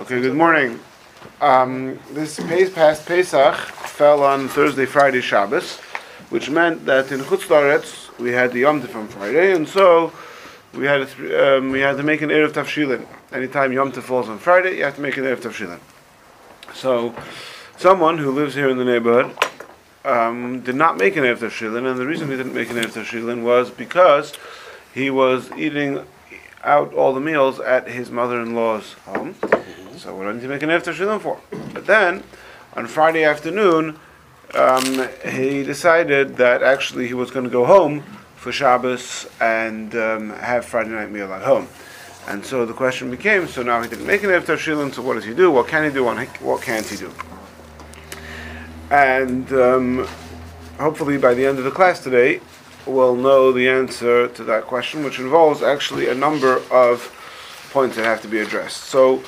[0.00, 0.78] Okay, good morning.
[1.40, 2.38] Um, this
[2.72, 5.78] past Pesach fell on Thursday, Friday, Shabbos,
[6.30, 10.12] which meant that in Chutz we had the Yom Tov on Friday, and so
[10.72, 13.08] we had to, um, we had to make an Erev Tavshilin.
[13.32, 15.80] Anytime Yom Tov falls on Friday, you have to make an Erev Tavshilin.
[16.74, 17.12] So,
[17.76, 19.36] someone who lives here in the neighborhood
[20.04, 22.92] um, did not make an Erev Tavshilin, and the reason he didn't make an Erev
[22.92, 24.32] Tavshilin was because
[24.94, 26.06] he was eating
[26.62, 29.34] out all the meals at his mother-in-law's home.
[29.98, 31.40] So what did he make an Erev Tavshilin for?
[31.74, 32.22] But then,
[32.74, 33.98] on Friday afternoon,
[34.54, 38.04] um, he decided that actually he was going to go home
[38.36, 41.66] for Shabbos and um, have Friday night meal at home.
[42.28, 45.14] And so the question became, so now he didn't make an Erev Tavshilin, so what
[45.14, 45.50] does he do?
[45.50, 46.04] What can he do?
[46.04, 47.12] What can't he do?
[48.92, 50.06] And um,
[50.78, 52.40] hopefully by the end of the class today,
[52.86, 57.12] we'll know the answer to that question, which involves actually a number of
[57.70, 58.84] points that have to be addressed.
[58.84, 59.24] So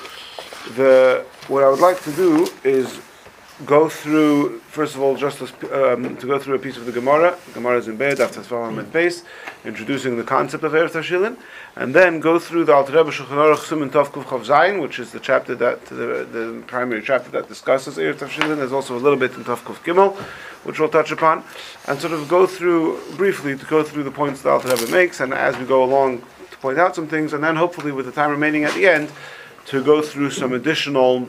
[0.77, 3.01] the what I would like to do is
[3.67, 7.37] go through, first of all, just um, to go through a piece of the Gemara.
[7.49, 9.23] The Gemara is in bed after Sfaram base,
[9.65, 11.37] introducing the concept of Erev Tashilin,
[11.77, 14.99] and then go through the Alter Rebbe Shulchan Aruch Siman Tov Kuf Chav Zayin, which
[14.99, 18.57] is the chapter that the, the primary chapter that discusses Erev Tashilin.
[18.57, 20.17] There's also a little bit in Tov Kuf Gimel,
[20.65, 21.45] which we'll touch upon,
[21.87, 25.21] and sort of go through briefly to go through the points the Alter Rebbe makes,
[25.21, 28.13] and as we go along to point out some things, and then hopefully with the
[28.13, 29.11] time remaining at the end
[29.67, 31.29] to go through some additional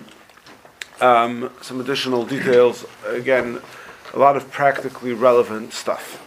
[1.01, 2.85] um, some additional details.
[3.07, 3.59] Again,
[4.13, 6.19] a lot of practically relevant stuff.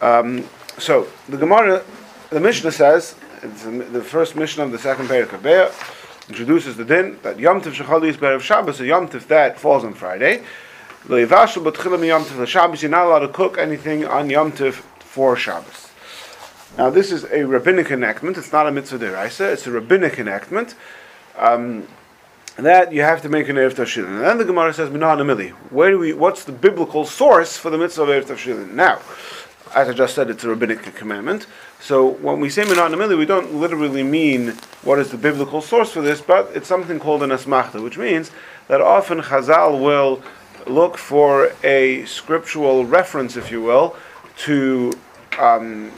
[0.00, 1.84] Um, so the Gemara,
[2.30, 5.70] the Mishnah says, the first Mishnah of the second Perek of Be'er,
[6.28, 9.84] introduces the din that Yom Tov Shechali is of Shabbos, a Yom Tov that falls
[9.84, 10.42] on Friday.
[11.08, 15.90] You're not allowed to cook anything on Yom Tov for Shabbos.
[16.76, 18.36] Now, this is a rabbinic enactment.
[18.36, 19.52] It's not a mitzvah deraisa.
[19.52, 20.74] It's a rabbinic enactment.
[21.36, 21.86] Um,
[22.56, 24.06] that you have to make an Erev.
[24.06, 25.50] And then the Gemara says, Minah.
[25.70, 28.72] Where do we, what's the biblical source for the mitzvah of Erev Tavshilin?
[28.72, 29.00] Now,
[29.74, 31.46] as I just said, it's a rabbinic commandment.
[31.80, 36.00] So when we say Minah we don't literally mean what is the biblical source for
[36.00, 38.30] this, but it's something called an Asmachta, which means
[38.68, 40.22] that often Chazal will
[40.66, 43.96] look for a scriptural reference, if you will,
[44.38, 44.92] to
[45.38, 45.92] um,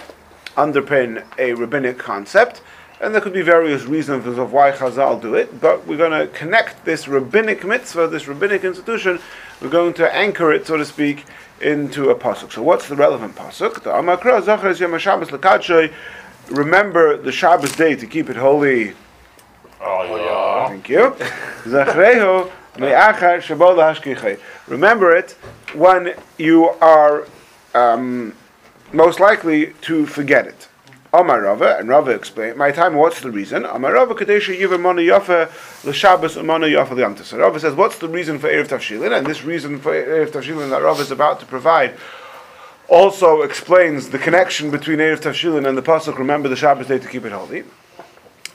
[0.56, 2.62] underpin a rabbinic concept.
[3.00, 6.26] And there could be various reasons of why Chazal do it, but we're going to
[6.26, 9.20] connect this rabbinic mitzvah, this rabbinic institution,
[9.60, 11.24] we're going to anchor it, so to speak,
[11.60, 12.52] into a pasuk.
[12.52, 13.82] So, what's the relevant pasuk?
[13.82, 15.90] The Amakra Yom Shabbos.
[16.50, 18.94] Remember the Shabbos day to keep it holy.
[19.80, 20.68] Oh yeah.
[20.68, 21.10] Thank you.
[21.64, 24.40] Zachreho Me'achar Shabbat Hashkichay.
[24.66, 25.32] Remember it
[25.74, 27.26] when you are
[27.74, 28.34] um,
[28.92, 30.67] most likely to forget it.
[31.12, 33.64] Amar Rava, and Rava explained, my time, what's the reason?
[33.64, 35.48] Amar Rava, Kadesha Yiva Mona Yafa,
[35.84, 37.24] L'Shabbos Mona Yafa L'Yamtis.
[37.24, 39.16] So Rava says, what's the reason for Erev Tavshilin?
[39.16, 41.94] And this reason for Erev Tavshilin that Rava is about to provide
[42.88, 47.08] also explains the connection between Erev Tavshilin and the Pasuk, remember the Shabbos day to
[47.08, 47.64] keep it holy.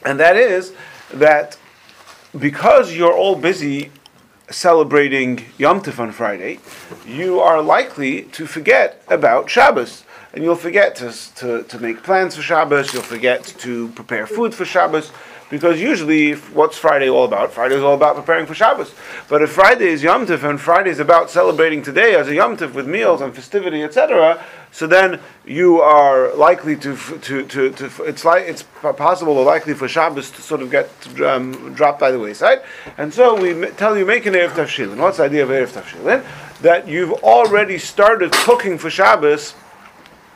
[0.05, 0.73] And that is
[1.11, 1.57] that
[2.37, 3.91] because you're all busy
[4.49, 6.59] celebrating Yom Tif on Friday,
[7.05, 10.03] you are likely to forget about Shabbos
[10.33, 14.53] and you'll forget to, to, to make plans for Shabbos, you'll forget to prepare food
[14.53, 15.11] for Shabbos,
[15.49, 17.51] because usually, what's Friday all about?
[17.51, 18.91] Friday is all about preparing for Shabbos.
[19.29, 22.57] But if Friday is Yom Tov and Friday is about celebrating today as a Yom
[22.57, 28.03] Tov with meals and festivity, etc., so then you are likely to, to, to, to,
[28.05, 30.89] it's like it's possible or likely for Shabbos to sort of get
[31.21, 32.63] um, dropped by the wayside.
[32.97, 34.97] And so we tell you make an Erev Tavshilin.
[34.97, 36.25] What's the idea of Erev Tavshilin?
[36.61, 39.53] That you've already started cooking for Shabbos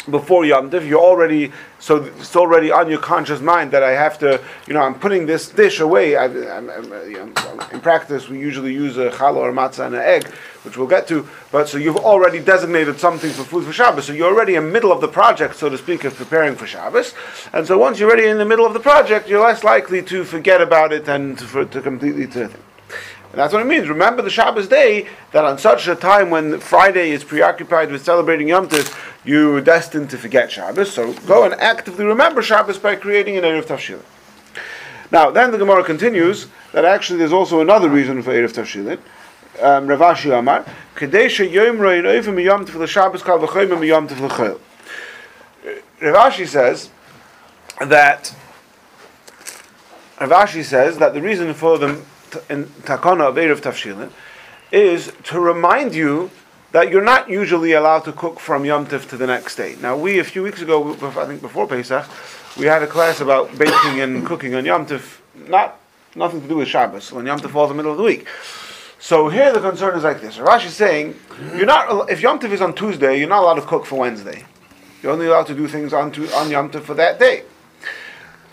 [0.10, 4.18] before Yom Tiv, you're already so it's already on your conscious mind that I have
[4.20, 6.16] to, you know, I'm putting this dish away.
[6.16, 6.94] I, I'm, I'm,
[7.72, 10.28] in practice, we usually use a challah or matzah and an egg,
[10.64, 11.28] which we'll get to.
[11.52, 14.06] But so you've already designated something for food for Shabbos.
[14.06, 16.66] So you're already in the middle of the project, so to speak, of preparing for
[16.66, 17.14] Shabbos.
[17.54, 20.24] And so once you're already in the middle of the project, you're less likely to
[20.24, 22.50] forget about it and to, for, to completely to.
[23.32, 23.90] And that's what it means.
[23.90, 28.48] Remember the Shabbos day that on such a time when Friday is preoccupied with celebrating
[28.48, 28.96] Yom Tov,
[29.28, 30.92] you're destined to forget Shabbos.
[30.94, 34.02] So go and actively remember Shabbos by creating an Erev Tavshilin.
[35.12, 39.00] Now, then the Gemara continues that actually there's also another reason for Erev Tavshilin.
[39.62, 40.66] Um, Rav Ashi Amar,
[40.96, 44.60] Kadesha Yom Roin Oivim Yom Tov L'Shabbos Kal V'Choyim Yom Tov L'Chol.
[46.02, 46.90] Rav Ashi says
[47.82, 48.34] that
[50.22, 52.02] Rav Ashi says that the reason for the
[52.50, 54.12] in takana of Erev Tavshilin
[54.72, 56.30] is to remind you
[56.72, 59.76] that you're not usually allowed to cook from Yom Tif to the next day.
[59.82, 62.06] Now, we, a few weeks ago, I think before Pesach,
[62.58, 65.20] we had a class about baking and cooking on Yom Tif.
[65.48, 65.80] Not
[66.16, 68.28] nothing to do with Shabbos when Yom Tov falls in the middle of the week.
[69.00, 70.38] So here the concern is like this.
[70.38, 71.16] Rashi is saying,
[71.56, 74.44] you're not if Yom Tov is on Tuesday, you're not allowed to cook for Wednesday.
[75.02, 77.44] You're only allowed to do things on, on Yom Tov for that day.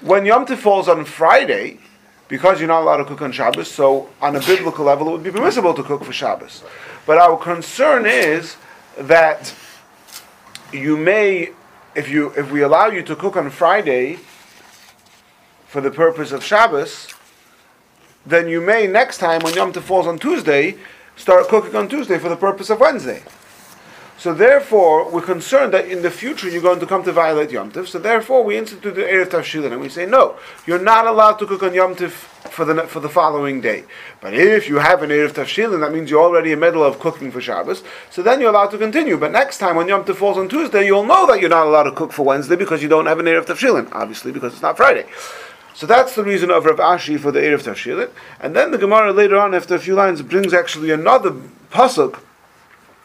[0.02, 1.78] When Yom Tov falls on Friday,
[2.28, 5.22] because you're not allowed to cook on Shabbos, so on a biblical level, it would
[5.22, 6.62] be permissible to cook for Shabbos.
[7.06, 8.56] But our concern is
[8.96, 9.54] that
[10.72, 11.50] you may,
[11.94, 14.18] if you if we allow you to cook on Friday
[15.66, 17.12] for the purpose of Shabbos,
[18.24, 20.76] then you may next time when Yom Tov falls on Tuesday
[21.16, 23.22] start cooking on Tuesday for the purpose of Wednesday.
[24.16, 27.70] So therefore, we're concerned that in the future you're going to come to violate Yom
[27.70, 27.88] Tov.
[27.88, 30.36] So therefore, we institute the Erev Tavshilin and we say, no,
[30.66, 32.12] you're not allowed to cook on Yom Tov
[32.54, 33.84] for the, for the following day.
[34.20, 37.00] But if you have an Erev Tavshilin, that means you're already in the middle of
[37.00, 39.16] cooking for Shabbos, so then you're allowed to continue.
[39.16, 41.84] But next time when Yom Tov falls on Tuesday, you'll know that you're not allowed
[41.84, 44.76] to cook for Wednesday because you don't have an Erev Tavshilin, obviously, because it's not
[44.76, 45.04] Friday.
[45.74, 48.10] So that's the reason of Rav Ashi for the Erev Tavshilin.
[48.40, 51.32] And then the Gemara later on, after a few lines, brings actually another
[51.72, 52.20] pasuk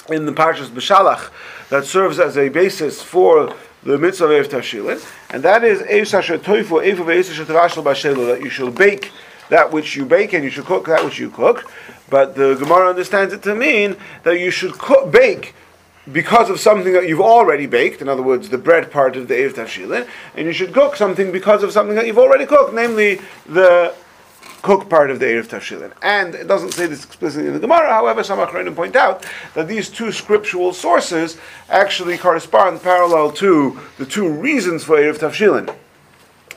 [0.10, 1.32] in the Parshas B'Shalach
[1.70, 6.84] that serves as a basis for the mitzvah of Tashilin, and that is sash toifu
[6.84, 7.84] efe to shot Shalh
[8.26, 9.12] that you shall bake
[9.50, 11.72] that which you bake and you should cook that which you cook.
[12.10, 15.54] But the Gemara understands it to mean that you should cook, bake
[16.12, 19.36] because of something that you've already baked, in other words, the bread part of the
[19.36, 23.22] Erev Tashilin, and you should cook something because of something that you've already cooked, namely
[23.46, 23.94] the
[24.62, 25.92] cook part of the Erev Tavshilin.
[26.02, 29.68] And it doesn't say this explicitly in the Gemara, however, some Achronim point out that
[29.68, 31.38] these two scriptural sources
[31.70, 35.76] actually correspond parallel to the two reasons for Erev Tavshilin.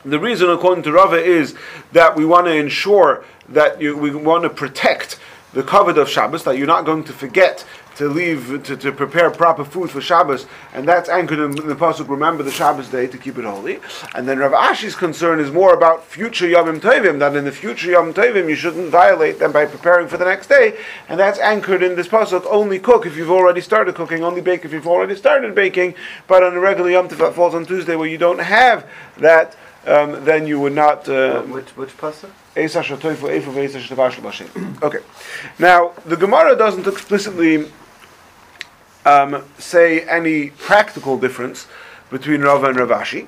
[0.04, 1.54] The reason, according to Rava, is
[1.92, 5.18] that we want to ensure that you, we want to protect
[5.52, 7.64] the kavod of Shabbos, that you're not going to forget
[7.96, 12.08] to leave to, to prepare proper food for Shabbos, and that's anchored in the pasuk.
[12.08, 13.80] Remember the Shabbos day to keep it holy.
[14.14, 17.18] And then Rav Ashi's concern is more about future Yom Tovim.
[17.18, 20.46] That in the future Yom Tovim you shouldn't violate them by preparing for the next
[20.46, 20.78] day,
[21.08, 22.46] and that's anchored in this pasuk.
[22.48, 24.24] Only cook if you've already started cooking.
[24.24, 25.94] Only bake if you've already started baking.
[26.26, 28.88] But on a regular Yom Tov that falls on Tuesday, where you don't have
[29.18, 29.54] that,
[29.86, 31.08] um, then you would not.
[31.08, 32.30] Uh, which which pasuk?
[34.82, 34.98] Okay.
[35.58, 37.70] Now, the Gemara doesn't explicitly
[39.04, 41.66] um, say any practical difference
[42.10, 43.26] between Rava and Rav Ashi,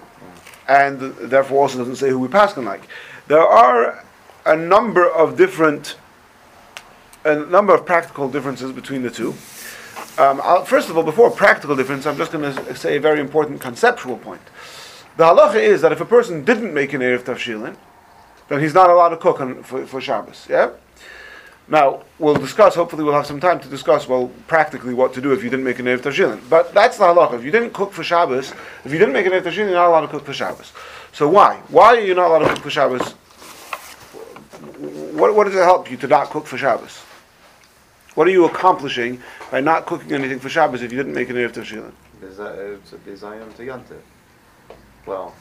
[0.69, 2.87] and therefore also doesn't say who we pass on like.
[3.27, 4.05] There are
[4.45, 5.97] a number of different,
[7.25, 9.35] a number of practical differences between the two.
[10.19, 13.61] Um, first of all, before practical difference, I'm just going to say a very important
[13.61, 14.43] conceptual point.
[15.17, 17.77] The halacha is that if a person didn't make an Erev Tavshilin,
[18.49, 20.47] then he's not allowed to cook on, for, for Shabbos.
[20.51, 20.71] Yeah?
[21.69, 25.33] Now, we'll discuss, hopefully we'll have some time to discuss, well, practically what to do
[25.33, 26.41] if you didn't make an Erev Tashilin.
[26.51, 27.35] But that's the halacha.
[27.35, 28.53] If you didn't cook for Shabbos,
[28.85, 30.73] if you didn't make an Erev Tashilin, you're not allowed to cook for Shabbos.
[31.13, 31.57] So why?
[31.69, 33.13] Why are you not allowed to cook for Shabbos?
[35.13, 36.99] What, what does it help you to not cook for Shabbos?
[38.15, 41.37] What are you accomplishing by not cooking anything for Shabbos if you didn't make an
[41.37, 41.93] Erev Tashilin?
[42.21, 44.01] It's a desire to Yontif.
[45.07, 45.35] Well,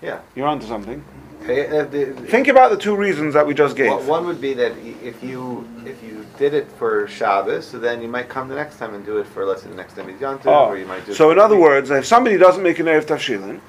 [0.00, 0.20] yeah.
[0.34, 1.04] You're onto something.
[1.42, 3.88] Uh, the, Think about the two reasons that we just gave.
[3.90, 4.72] Well, one would be that
[5.02, 8.76] if you if you did it for Shabbos, so then you might come the next
[8.78, 10.66] time and do it for let's say the next time is Yom Oh.
[10.66, 11.14] or you might do.
[11.14, 11.64] So in other week.
[11.64, 13.60] words, if somebody doesn't make an Erev Tavshilin,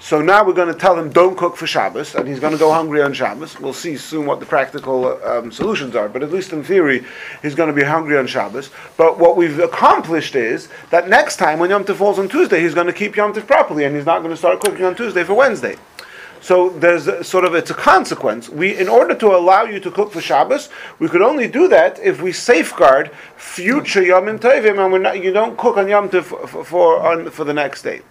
[0.00, 2.58] so now we're going to tell him don't cook for Shabbos, and he's going to
[2.58, 3.58] go hungry on Shabbos.
[3.58, 7.04] We'll see soon what the practical um, solutions are, but at least in theory,
[7.42, 8.70] he's going to be hungry on Shabbos.
[8.96, 12.74] But what we've accomplished is that next time when Yom Tov falls on Tuesday, he's
[12.74, 15.24] going to keep Yom Tov properly, and he's not going to start cooking on Tuesday
[15.24, 15.76] for Wednesday.
[16.40, 18.48] So there's a, sort of it's a consequence.
[18.48, 20.68] We, in order to allow you to cook for Shabbos,
[21.00, 25.58] we could only do that if we safeguard future Yom Tovim, and not, you don't
[25.58, 28.02] cook on Yom Tov for, for for the next day.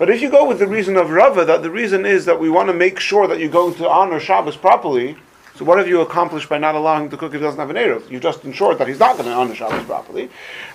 [0.00, 2.48] But if you go with the reason of Rava, that the reason is that we
[2.48, 5.14] want to make sure that you're going to honor Shabbos properly.
[5.56, 7.76] So what have you accomplished by not allowing to cook if he doesn't have an
[7.76, 8.10] Erev?
[8.10, 10.30] You've just ensured that he's not going to honor Shabbos properly.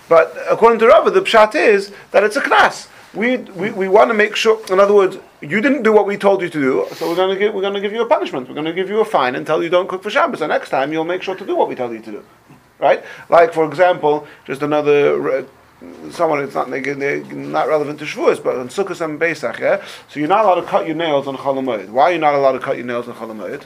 [0.08, 2.88] But according to Rava, the pshat is that it's a knas.
[3.16, 6.18] We, we, we want to make sure, in other words, you didn't do what we
[6.18, 8.08] told you to do, so we're going to give, we're going to give you a
[8.08, 8.48] punishment.
[8.48, 10.42] We're going to give you a fine until you don't cook for Shabbos.
[10.42, 12.24] And next time you'll make sure to do what we tell you to do.
[12.78, 13.04] Right?
[13.28, 15.48] Like, for example, just another,
[16.12, 19.84] someone, it's not, not relevant to Shavuos, but on Sukkot and Pesach, yeah?
[20.10, 21.88] So you're not allowed to cut your nails on Chol.
[21.90, 23.66] Why are you not allowed to cut your nails on Chol?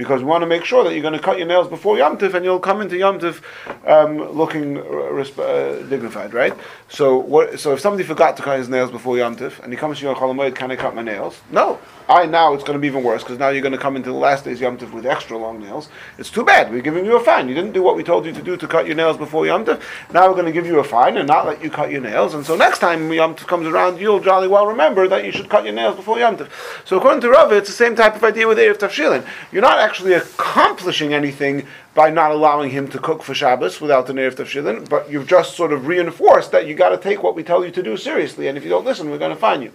[0.00, 2.16] Because we want to make sure that you're going to cut your nails before Yom
[2.16, 3.42] Tif, and you'll come into Yom Tif
[3.86, 6.54] um, looking uh, uh, dignified, right?
[6.88, 9.76] So, what, so if somebody forgot to cut his nails before Yom Tif, and he
[9.76, 11.42] comes to you on Chol Hamoed, can I cut my nails?
[11.50, 11.78] No.
[12.10, 14.10] I now it's going to be even worse because now you're going to come into
[14.10, 15.88] the last day's Yom Tif with extra long nails.
[16.18, 16.72] It's too bad.
[16.72, 17.48] We're giving you a fine.
[17.48, 19.64] You didn't do what we told you to do to cut your nails before Yom
[19.64, 19.80] Tif.
[20.12, 22.34] Now we're going to give you a fine and not let you cut your nails.
[22.34, 25.48] And so next time Yom Tif comes around, you'll jolly well remember that you should
[25.48, 26.50] cut your nails before Yom Tif.
[26.84, 29.24] So according to Rava, it's the same type of idea with Erev Tafshilin.
[29.52, 31.66] You're not actually accomplishing anything
[31.96, 35.56] by not allowing him to cook for Shabbos without the Erev Tafshilin, but you've just
[35.56, 38.46] sort of reinforced that you got to take what we tell you to do seriously,
[38.46, 39.72] and if you don't listen, we're going to fine you.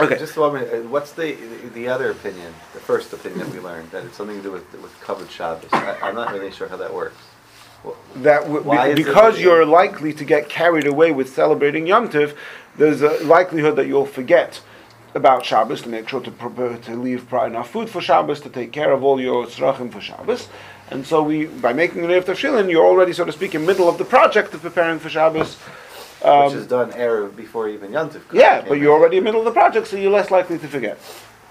[0.00, 0.16] Okay.
[0.16, 0.72] Just one minute.
[0.72, 1.36] uh, What's the
[1.74, 2.54] the other opinion?
[2.72, 5.68] The first opinion that we learned that it's something to do with with kavod Shabbos.
[5.72, 7.16] I, I'm not really sure how that works.
[7.82, 8.62] Well, that w-
[8.94, 12.36] be- because you're likely to get carried away with celebrating Yom Tov,
[12.76, 14.60] there's a likelihood that you'll forget
[15.14, 18.72] about Shabbos to make sure to prepare, to leave enough food for Shabbos to take
[18.72, 20.48] care of all your tzrachim for Shabbos.
[20.90, 23.88] And so we, by making an Erev Tavshilin, you're already, so to speak, in middle
[23.88, 25.56] of the project of preparing for Shabbos.
[26.22, 29.40] Um, which is done erev before even Yom yeah, but you're already in the middle
[29.40, 30.98] of the project, so you're less likely to forget.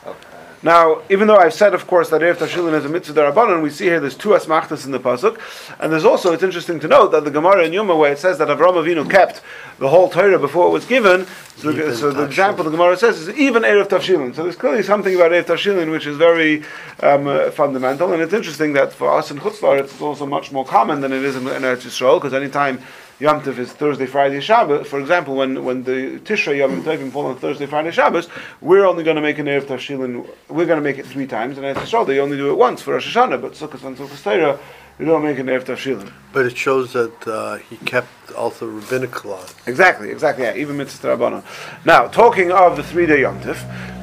[0.05, 0.36] Okay.
[0.67, 3.69] Now, even though I've said, of course, that Erev Tashilin is a mitzvah darabanan, we
[3.69, 5.39] see here there's two asmachtas in the pasuk,
[5.79, 8.37] and there's also it's interesting to note that the Gemara in Yuma, where it says
[8.39, 9.39] that Avram Avinu kept
[9.79, 13.17] the whole Torah before it was given, so, the, so the example the Gemara says
[13.17, 14.35] is even Erev Tashilin.
[14.35, 16.65] So there's clearly something about Erev Tashilin which is very
[16.99, 20.65] um, uh, fundamental, and it's interesting that for us in Chutzlar it's also much more
[20.65, 22.79] common than it is in, in Eretz Yisrael, because anytime
[23.19, 24.85] Yom Tov is Thursday, Friday, Shabbos.
[24.85, 28.29] For example, when, when the Tishrei Yom Tovim fall on Thursday, Friday, Shabbos,
[28.61, 31.57] we're only going to make an Erev Tashilin, we're going to make it three times,
[31.57, 34.21] and Eretz Yisrael, they only do it once for Rosh Hashanah, but Sukkot and Sukkot
[34.21, 34.59] Torah,
[34.99, 36.11] you don't make an Erev Tashilin.
[36.31, 39.55] But it shows that uh, he kept also rabbinical laws.
[39.65, 40.43] Exactly, exactly.
[40.43, 41.43] Yeah, even mitzvah rabbanon.
[41.85, 43.57] Now, talking of the three-day Yom Tov,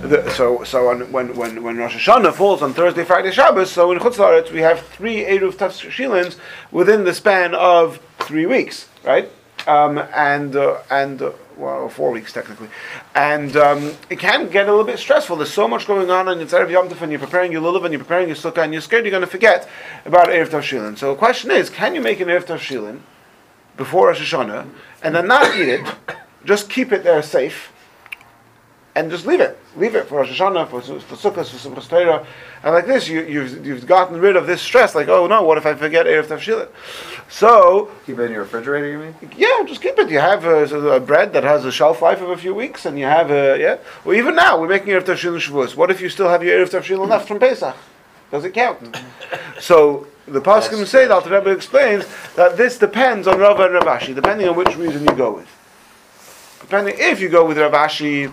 [0.09, 3.93] the, so so on, when when when Rosh Hashanah falls on Thursday, Friday, Shabbos, so
[3.93, 6.37] in Chutz we have three Eruv Tafshilins
[6.73, 9.31] within the span of three weeks, right?
[9.67, 12.69] Um, and uh, and uh, well, four weeks technically,
[13.15, 15.37] and um, it can get a little bit stressful.
[15.37, 17.85] There's so much going on, and it's Erev Yom Tov, and you're preparing your lulav,
[17.85, 19.69] and you're preparing your sukkah, and you're scared you're going to forget
[20.05, 20.99] about Erev Tavshilin.
[20.99, 23.01] So the question is, can you make an Erev Tavshilin?
[23.77, 24.69] before Rosh Hashanah,
[25.03, 25.95] and then not eat it,
[26.45, 27.73] just keep it there safe,
[28.97, 29.59] and just leave it.
[29.77, 32.25] Leave it for Rosh Hashanah, for, for Sukkot, for Simchas Torah,
[32.63, 35.59] and like this, you, you've, you've gotten rid of this stress, like, oh no, what
[35.59, 36.69] if I forget Erev Tavshilin?
[37.29, 39.15] So, Keep it in your refrigerator, you mean?
[39.37, 40.11] yeah, just keep it.
[40.11, 42.99] You have a, a bread that has a shelf life of a few weeks, and
[42.99, 45.75] you have a, yeah, well even now, we're making Erev Tavshilin Shavuos.
[45.75, 47.77] What if you still have your Erev Tavshilin left from Pesach?
[48.31, 48.97] Does it count?
[49.61, 54.15] so, the Poskim say, that the Rebbe explains, that this depends on Rava and Ravashi,
[54.15, 55.49] depending on which reason you go with.
[56.61, 58.33] Depending, if you go with Ravashi,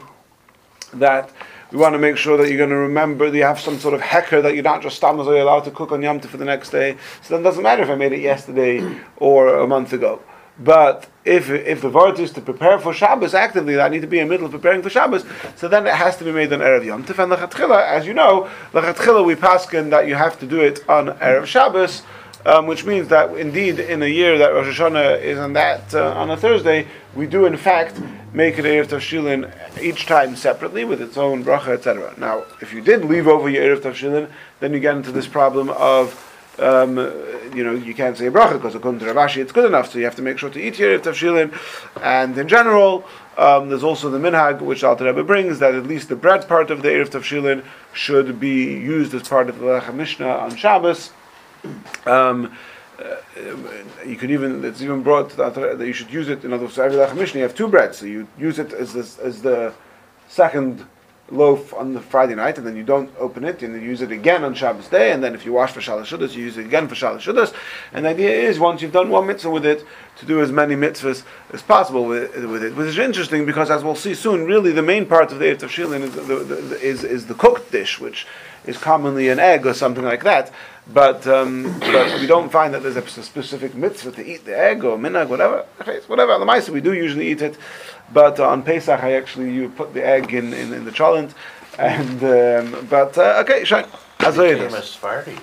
[0.94, 1.32] that
[1.72, 3.94] we want to make sure that you're going to remember that you have some sort
[3.94, 6.46] of hecker that you're not just are allowed to cook on Yom Tov for the
[6.46, 6.98] next day.
[7.22, 10.22] So then it doesn't matter if I made it yesterday or a month ago.
[10.60, 14.20] But if if the vart is to prepare for Shabbos actively, I need to be
[14.20, 15.26] in the middle of preparing for Shabbos.
[15.56, 17.24] So then it has to be made on erev Yom Tov.
[17.24, 20.60] And lechatchila, as you know, the lechatchila we pass paskin that you have to do
[20.60, 22.04] it on erev Shabbos.
[22.44, 26.14] Um, which means that indeed, in a year that Rosh Hashanah is on that uh,
[26.14, 28.02] on a Thursday, we do in fact
[28.34, 32.16] make an Erev Tavshilin each time separately with its own bracha, etc.
[32.18, 35.70] Now, if you did leave over your Erev Tavshilin, then you get into this problem
[35.70, 36.28] of
[36.60, 36.98] um,
[37.56, 40.00] you know, you can't say a bracha because according to Ravashi it's good enough, so
[40.00, 42.02] you have to make sure to eat your Erev Tavshilin.
[42.02, 43.06] And in general,
[43.38, 46.72] um, there's also the minhag which Alter Rebbe brings that at least the bread part
[46.72, 51.12] of the Erev Tavshilin should be used as part of the Lechem Mishneh on Shabbos.
[52.06, 52.56] Um,
[53.02, 53.16] uh,
[54.06, 56.78] you can even it's even brought that, that you should use it in other words
[56.78, 59.74] every you have two breads so you use it as this, as the
[60.28, 60.86] second
[61.32, 64.12] loaf on the Friday night and then you don't open it and you use it
[64.12, 66.66] again on Shabbos day and then if you wash for Shalosh Seudos you use it
[66.66, 67.54] again for Shalosh Seudos
[67.94, 69.86] and the idea is once you've done one mitzvah with it
[70.18, 73.84] to do as many mitzvahs as possible with, with it which is interesting because as
[73.84, 76.82] we'll see soon really the main part of the Erev Tavshilin is the, the, the,
[76.82, 78.28] is, is the cooked dish which
[78.66, 80.52] is commonly an egg or something like that
[80.88, 84.84] but um, but we don't find that there's a specific mitzvah to eat the egg
[84.84, 85.66] or minhag, whatever.
[86.08, 86.40] Whatever.
[86.40, 87.58] The mice we do usually eat it,
[88.14, 91.34] but on Pesach I actually you put the egg in, in, in the cholent,
[91.78, 93.86] and um, but uh, okay, shine.
[94.20, 95.36] As Became a Sephardi.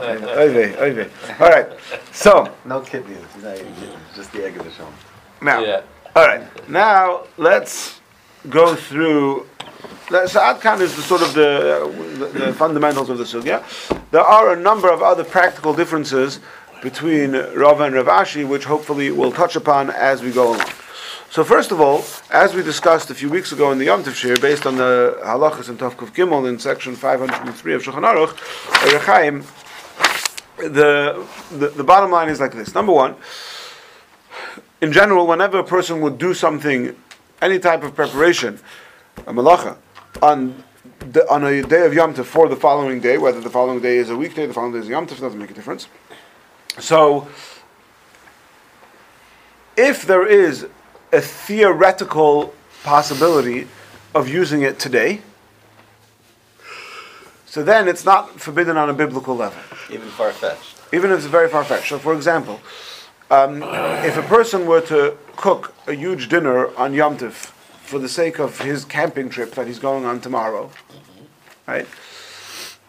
[0.00, 1.68] Oy oy All right.
[2.10, 3.54] So No kidneys, no
[4.14, 4.92] just the egg of the shell.
[5.42, 5.82] now, Yeah.
[6.16, 6.68] all right.
[6.68, 8.00] Now let's
[8.48, 9.46] go through.
[10.08, 13.62] So Adkan is the sort of the, uh, the, the fundamentals of the sugya.
[14.10, 16.40] There are a number of other practical differences
[16.82, 20.68] between Rava and Rav Ashi, which hopefully we'll touch upon as we go along.
[21.30, 24.12] So first of all, as we discussed a few weeks ago in the Yom Tov
[24.12, 28.36] shiur, based on the halachas and Tovkuf Gimel in section 503 of Shulchan Aruch,
[28.92, 29.44] Rechaim,
[30.58, 32.74] the, the the bottom line is like this.
[32.74, 33.16] Number one,
[34.80, 36.94] in general, whenever a person would do something,
[37.42, 38.60] any type of preparation,
[39.18, 39.76] a malacha,
[40.22, 40.62] on
[41.00, 43.96] the, on a day of Yom Tov for the following day, whether the following day
[43.96, 45.88] is a weekday, the following day is a Yom Tov, doesn't make a difference.
[46.78, 47.28] So,
[49.76, 50.66] if there is
[51.12, 53.68] a theoretical possibility
[54.14, 55.22] of using it today,
[57.46, 60.76] so then it's not forbidden on a biblical level, Even far fetched.
[60.92, 61.88] even if it's very far fetched.
[61.88, 62.60] So, for example,
[63.30, 63.62] um,
[64.04, 67.52] if a person were to cook a huge dinner on Yom Tov
[67.94, 70.68] for the sake of his camping trip that he's going on tomorrow,
[71.64, 71.86] right?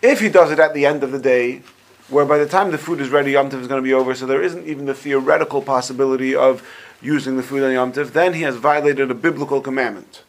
[0.01, 1.61] If he does it at the end of the day,
[2.09, 4.15] where by the time the food is ready, Yom Tov is going to be over,
[4.15, 6.67] so there isn't even the theoretical possibility of
[7.03, 10.23] using the food on Yom Tov, then he has violated a biblical commandment.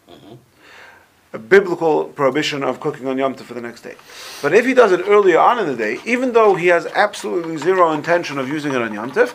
[1.32, 3.94] A biblical prohibition of cooking on Yom Tov for the next day.
[4.42, 7.56] But if he does it earlier on in the day, even though he has absolutely
[7.56, 9.34] zero intention of using it on Yom Tov,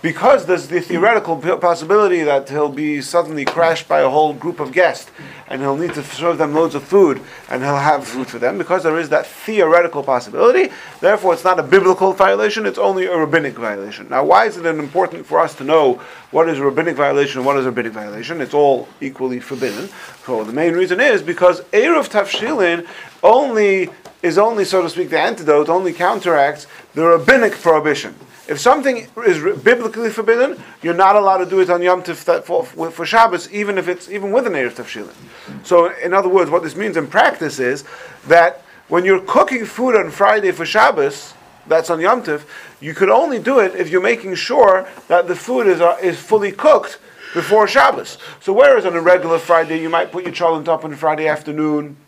[0.00, 4.72] because there's the theoretical possibility that he'll be suddenly crashed by a whole group of
[4.72, 5.10] guests
[5.48, 8.58] and he'll need to serve them loads of food and he'll have food for them.
[8.58, 13.16] Because there is that theoretical possibility therefore it's not a biblical violation it's only a
[13.16, 14.08] rabbinic violation.
[14.08, 15.94] Now why is it important for us to know
[16.30, 18.40] what is a rabbinic violation and what is a rabbinic violation?
[18.40, 19.88] It's all equally forbidden.
[20.24, 22.86] So the main reason is because eruv tafshilin
[23.24, 23.90] only
[24.22, 28.14] is only so to speak the antidote only counteracts the rabbinic prohibition
[28.48, 32.90] if something is biblically forbidden, you're not allowed to do it on Yom Tov for,
[32.90, 35.66] for, Shabbos, even if it's even with an Erev Tavshilin.
[35.66, 37.84] So, in other words, what this means in practice is
[38.26, 41.34] that when you're cooking food on Friday for Shabbos,
[41.66, 42.44] that's on Yom Tov,
[42.80, 46.18] you could only do it if you're making sure that the food is, uh, is
[46.18, 46.98] fully cooked
[47.34, 48.16] before Shabbos.
[48.40, 51.98] So, whereas on a regular Friday, you might put your cholent up on Friday afternoon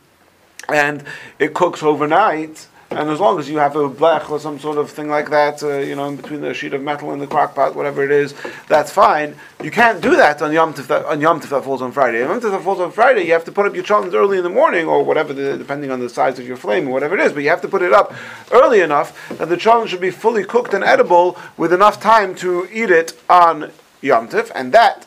[0.70, 1.04] and
[1.38, 2.66] it cooks overnight.
[2.92, 5.62] And as long as you have a blech or some sort of thing like that,
[5.62, 8.10] uh, you know, in between the sheet of metal and the crock pot, whatever it
[8.10, 8.34] is,
[8.66, 9.36] that's fine.
[9.62, 12.24] You can't do that on Yom Tov that, on Yom Tov that falls on Friday.
[12.24, 14.38] On Yom Tov that falls on Friday, you have to put up your cholent early
[14.38, 17.14] in the morning or whatever, the, depending on the size of your flame or whatever
[17.14, 17.32] it is.
[17.32, 18.12] But you have to put it up
[18.50, 22.66] early enough that the cholent should be fully cooked and edible with enough time to
[22.72, 23.70] eat it on
[24.00, 25.06] Yom Tov, and that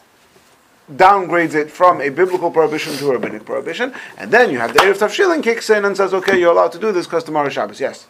[0.97, 4.79] downgrades it from a biblical prohibition to a rabbinic prohibition, and then you have the
[4.79, 7.53] Erev Tavshilin kicks in and says, okay, you're allowed to do this because tomorrow is
[7.53, 7.79] Shabbos.
[7.79, 8.07] Yes.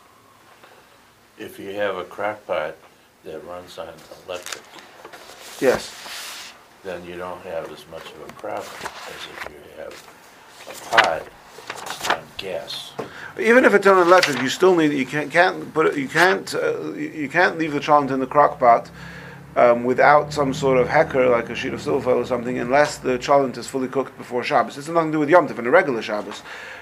[1.38, 2.76] If you have a crock pot
[3.24, 3.90] that runs on
[4.28, 4.64] electric,
[5.60, 6.54] Yes.
[6.84, 8.68] then you don't have as much of a problem
[9.08, 9.94] as if you have
[10.70, 11.24] a pot
[11.68, 12.92] that's on gas.
[13.40, 16.54] Even if it's on electric, you still need you can't, can't put it, you can't
[16.54, 18.90] uh, you can't leave the cholent in the crock pot
[19.56, 23.18] um, without some sort of hecker like a sheet of silver or something, unless the
[23.20, 24.78] cholent is fully cooked before Shabbos.
[24.78, 26.42] It's nothing to do with Yom Tov and a regular Shabbos.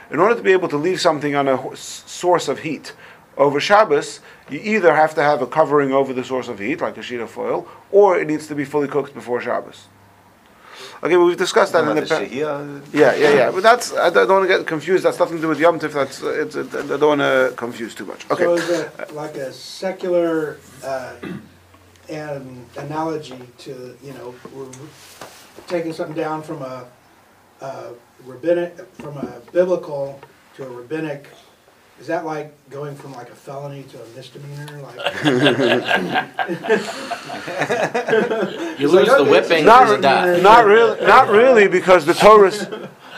[0.10, 2.94] In order to be able to leave something on a ho- source of heat
[3.38, 6.98] over Shabbos, you either have to have a covering over the source of heat, like
[6.98, 9.88] a sheet of foil, or it needs to be fully cooked before Shabbos.
[11.04, 12.32] Okay, well, we've discussed that in the the past.
[12.32, 13.52] Yeah, yeah, yeah.
[13.52, 15.04] But that's I don't want to get confused.
[15.04, 15.94] That's nothing to do with Yom Tif.
[15.94, 18.30] That's uh, it's, it, I don't want to confuse too much.
[18.30, 18.44] Okay.
[18.44, 21.14] So is it like a secular uh,
[22.10, 24.72] an analogy to, you know, we're
[25.68, 26.88] taking something down from a
[27.62, 27.94] a
[28.26, 30.20] rabbinic, from a biblical
[30.56, 31.28] to a rabbinic,
[32.02, 35.24] is that like going from like a felony to a misdemeanor, like?
[38.80, 40.40] You lose the whipping, not, there's a die.
[40.42, 42.50] not really, not really, because the Torah,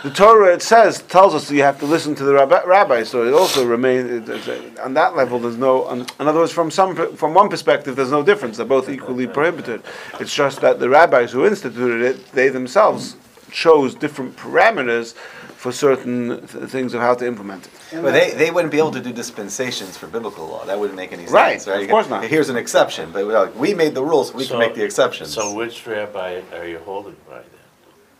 [0.03, 3.03] the Torah it says tells us that you have to listen to the rabbi, rabbi
[3.03, 5.39] so it also remains it- it- uh, on that level.
[5.39, 8.57] There's no, on, in other words, from some from one perspective, there's no difference.
[8.57, 9.81] They're both equally prohibited.
[10.19, 13.15] It's just that the rabbis who instituted it, they themselves
[13.51, 15.13] chose different parameters
[15.55, 17.71] for certain th- things of how to implement it.
[17.93, 20.65] And But they, they wouldn't be able to do dispensations for biblical law.
[20.65, 21.83] That wouldn't make any sense, Right, right?
[21.83, 22.23] of course not.
[22.25, 24.83] Here's an exception, but we're like, we made the rules, we So- can make the
[24.83, 25.31] exceptions.
[25.33, 27.45] So which rabbi are you holding by then?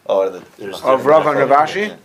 [0.05, 0.39] Oh, the,
[0.86, 1.97] Of Rav and Ravashi?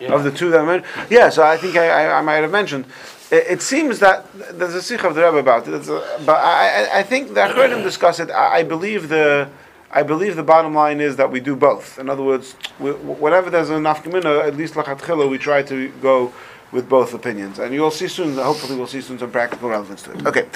[0.00, 0.12] Yeah.
[0.12, 0.92] Of the two that I mentioned?
[1.10, 2.84] Yeah, so I think I, I, I might have mentioned.
[3.30, 4.26] It, it seems that
[4.58, 7.50] there's a sicha of the Rebbe about it, a- but I, I, I think that
[7.50, 8.30] I heard him discuss it.
[8.30, 9.48] I, I believe the,
[9.90, 11.98] I believe the bottom line is that we do both.
[11.98, 16.34] In other words, we, whenever there's enough gemina, at least lachatchila, we try to go
[16.76, 18.36] with both opinions, and you'll see soon.
[18.36, 20.26] Hopefully, we'll see soon some practical relevance to it.
[20.26, 20.46] Okay,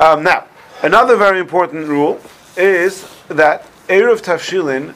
[0.00, 0.46] um, now
[0.82, 2.20] another very important rule
[2.56, 4.94] is that erev tafshilin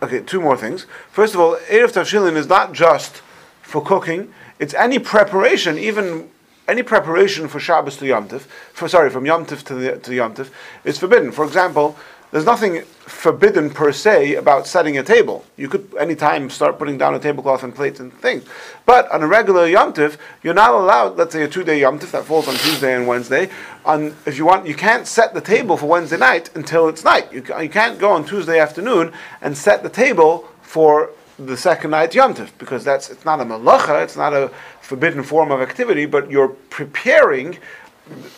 [0.00, 0.86] Okay, two more things.
[1.10, 3.16] First of all, Erev Tavshilin is not just
[3.62, 6.30] for cooking, it's any preparation, even
[6.68, 10.14] any preparation for Shabbos to Yom Tov, for, sorry, from Yom Tov to, the, to
[10.14, 10.50] Yom Tov,
[10.84, 11.32] is forbidden.
[11.32, 11.96] For example,
[12.30, 15.44] there's nothing forbidden per se about setting a table.
[15.56, 18.44] You could anytime start putting down a tablecloth and plates and things.
[18.84, 22.10] But on a regular Yom Tov, you're not allowed, let's say a two-day Yom Tov
[22.10, 23.48] that falls on Tuesday and Wednesday,
[23.84, 27.32] on, if you want, you can't set the table for Wednesday night until it's night.
[27.32, 32.14] You, you can't go on Tuesday afternoon and set the table for the second night
[32.14, 34.50] Yom Tov, because that's, it's not a malacha, it's not a
[34.82, 37.56] forbidden form of activity, but you're preparing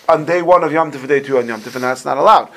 [0.09, 2.51] on day one of Yom Tov, day two on Yom Tov, and that's not allowed.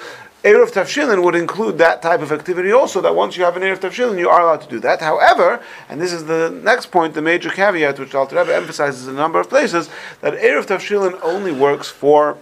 [0.43, 3.79] Erev Tafshilin would include that type of activity also, that once you have an Erev
[3.79, 4.99] Tafshilin, you are allowed to do that.
[4.99, 9.15] However, and this is the next point, the major caveat, which Alter Rebbe emphasizes in
[9.15, 12.37] a number of places, that Erev Tafshilin only works for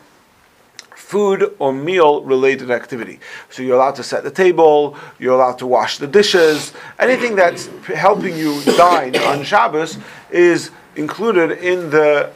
[0.95, 3.19] food or meal related activity.
[3.51, 7.67] So you're allowed to set the table, you're allowed to wash the dishes, anything that's
[7.85, 9.99] helping you dine on Shabbos
[10.31, 12.31] is included in the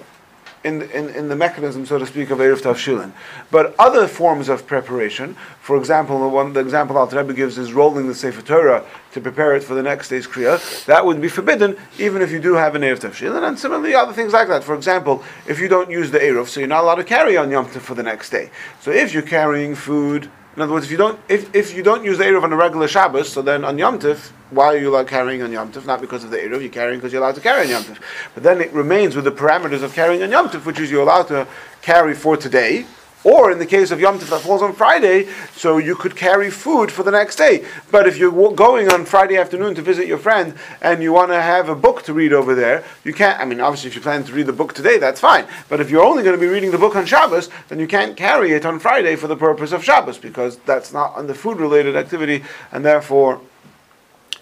[0.65, 3.11] in, in, in the mechanism, so to speak, of Erev Tavshilin.
[3.51, 7.71] But other forms of preparation, for example, the one the example Alter Rebbe gives is
[7.71, 11.29] rolling the Sefer Torah to prepare it for the next day's Kriya, that would be
[11.29, 14.63] forbidden even if you do have an Erev Tavshilin, and similarly other things like that.
[14.63, 17.51] For example, if you don't use the Erev, so you're not allowed to carry on
[17.51, 18.49] Yom Tov for the next day.
[18.81, 22.03] So if you're carrying food, in other words, if you don't if, if you don't
[22.03, 24.89] use the Erev on a regular Shabbos, so then on Yom Tov, why are you
[24.89, 25.85] allowed carrying on Yom Tov?
[25.85, 28.01] Not because of the Erev, you're carrying because you're allowed to carry on Yom Tov.
[28.33, 31.01] But then it remains with the parameters of carrying on Yom Tov, which is you're
[31.01, 31.47] allowed to
[31.81, 32.85] carry for today,
[33.25, 36.49] or in the case of Yom Tov that falls on Friday, so you could carry
[36.49, 37.65] food for the next day.
[37.91, 41.41] But if you're going on Friday afternoon to visit your friend and you want to
[41.41, 43.39] have a book to read over there, you can't.
[43.39, 45.45] I mean, obviously, if you plan to read the book today, that's fine.
[45.67, 48.15] But if you're only going to be reading the book on Shabbos, then you can't
[48.15, 51.95] carry it on Friday for the purpose of Shabbos because that's not on the food-related
[51.95, 53.41] activity, and therefore.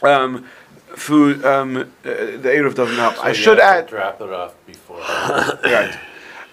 [0.02, 0.46] Um,
[0.96, 3.16] Food, um, uh, the Eruv doesn't help.
[3.16, 4.98] So I should add, Drop it off before.
[5.64, 5.98] Right.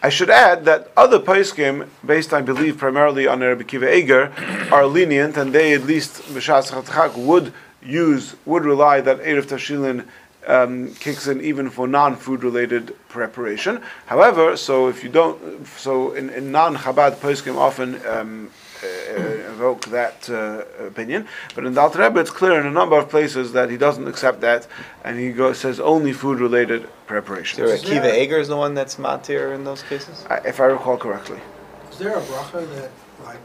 [0.03, 4.33] I should add that other poskim, based I believe primarily on Rabbi Akiva Eger,
[4.73, 10.07] are lenient, and they at least b'shas hadchak would use would rely that Erev Tashilin
[10.47, 13.83] um, kicks in even for non-food related preparation.
[14.07, 18.01] However, so if you don't, so in, in non-Chabad poskim often.
[18.07, 18.51] Um,
[18.83, 22.97] uh, evoke that uh, opinion, but in the Alter Rebbe it's clear in a number
[22.99, 24.67] of places that he doesn't accept that,
[25.05, 27.59] and he goes, says only food-related preparations.
[27.69, 30.25] So Is Akiva Eger is the one that's matir in those cases?
[30.31, 31.41] I- if I recall correctly.
[31.91, 32.91] Is there a bracha that,
[33.25, 33.39] like,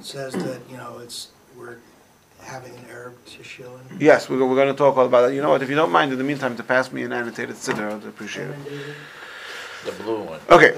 [0.00, 1.76] says that, you know, it's, we're
[2.42, 3.80] having an Arab tishilin?
[3.98, 5.34] Yes, we're, we're going to talk all about that.
[5.34, 5.62] You know what?
[5.62, 8.48] If you don't mind, in the meantime, to pass me an annotated siddur, I'd appreciate
[8.50, 8.56] it.
[9.86, 10.40] The blue one.
[10.50, 10.76] Okay,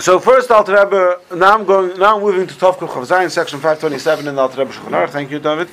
[0.00, 1.20] so first, Alter Rebbe.
[1.34, 1.98] Now I'm going.
[1.98, 5.30] Now I'm moving to Tovkuf Chav Zayin, section 527 in the Alter Rebbe Shulchan Thank
[5.30, 5.68] you, David.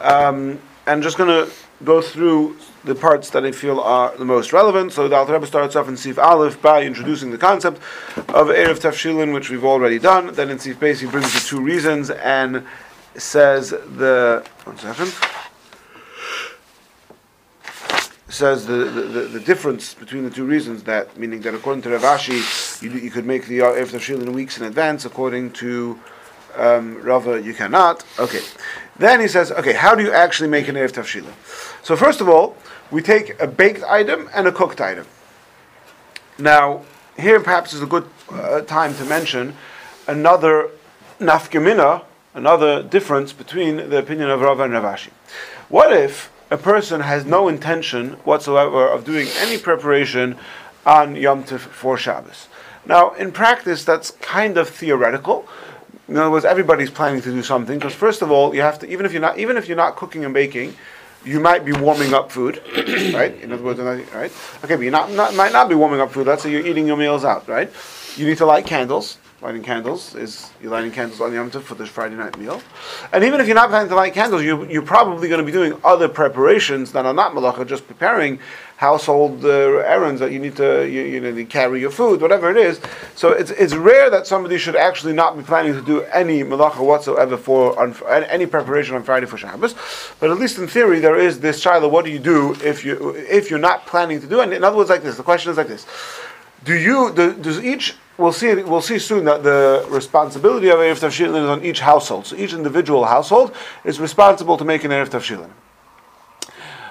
[0.00, 1.52] Um, and just going to
[1.84, 4.92] go through the parts that I feel are the most relevant.
[4.92, 7.78] So the Alter Rebbe starts off in Sif Aleph by introducing the concept
[8.16, 10.34] of Erev Tafshilin, which we've already done.
[10.34, 12.66] Then in Sif Beis he brings the two reasons and
[13.14, 15.14] says the one second.
[18.28, 22.82] Says the, the, the, difference between the two reasons that meaning that according to Ravashi
[22.82, 25.98] you, you could make the Erev Tafshilin weeks in advance according to
[26.56, 28.04] um, Rava you cannot.
[28.18, 28.40] Okay.
[28.98, 31.32] Then he says okay how do you actually make an Erev Tafshilin
[31.82, 32.56] so first of all
[32.90, 35.06] we take a baked item and a cooked item.
[36.38, 36.84] Now
[37.16, 39.56] here perhaps is a good uh, time to mention
[40.06, 40.70] another
[41.18, 45.10] nafkamina another difference between the opinion of Rava and Ravashi.
[45.68, 50.36] What if a person has no intention whatsoever of doing any preparation
[50.86, 52.48] on Yom Tov for Shabbos.
[52.86, 55.46] Now, in practice, that's kind of theoretical.
[56.08, 58.90] In other words, everybody's planning to do something because, first of all, you have to
[58.90, 60.74] even if you're not even if you're not cooking and baking,
[61.22, 62.62] you might be warming up food,
[63.12, 63.38] right?
[63.42, 64.32] In other words, right?
[64.64, 66.26] Okay, but you not, not might not be warming up food.
[66.26, 67.70] Let's say you're eating your meals out, right?
[68.16, 69.18] You need to light candles.
[69.40, 72.60] Lighting candles is you're lighting candles on Yom Tov for this Friday night meal,
[73.12, 75.52] and even if you're not planning to light candles, you you're probably going to be
[75.52, 78.40] doing other preparations that are not malacha, just preparing
[78.78, 82.80] household uh, errands that you need to you, you carry your food, whatever it is.
[83.14, 86.84] So it's it's rare that somebody should actually not be planning to do any malacha
[86.84, 89.76] whatsoever for on, any preparation on Friday for Shabbos.
[90.18, 91.88] But at least in theory, there is this shaila.
[91.88, 94.40] What do you do if you if you're not planning to do?
[94.40, 95.16] And in other words, like this.
[95.16, 95.86] The question is like this:
[96.64, 98.52] Do you do, does each We'll see.
[98.52, 102.26] We'll see soon that the responsibility of erev tavshilin is on each household.
[102.26, 105.50] So each individual household is responsible to make an erev tavshilin.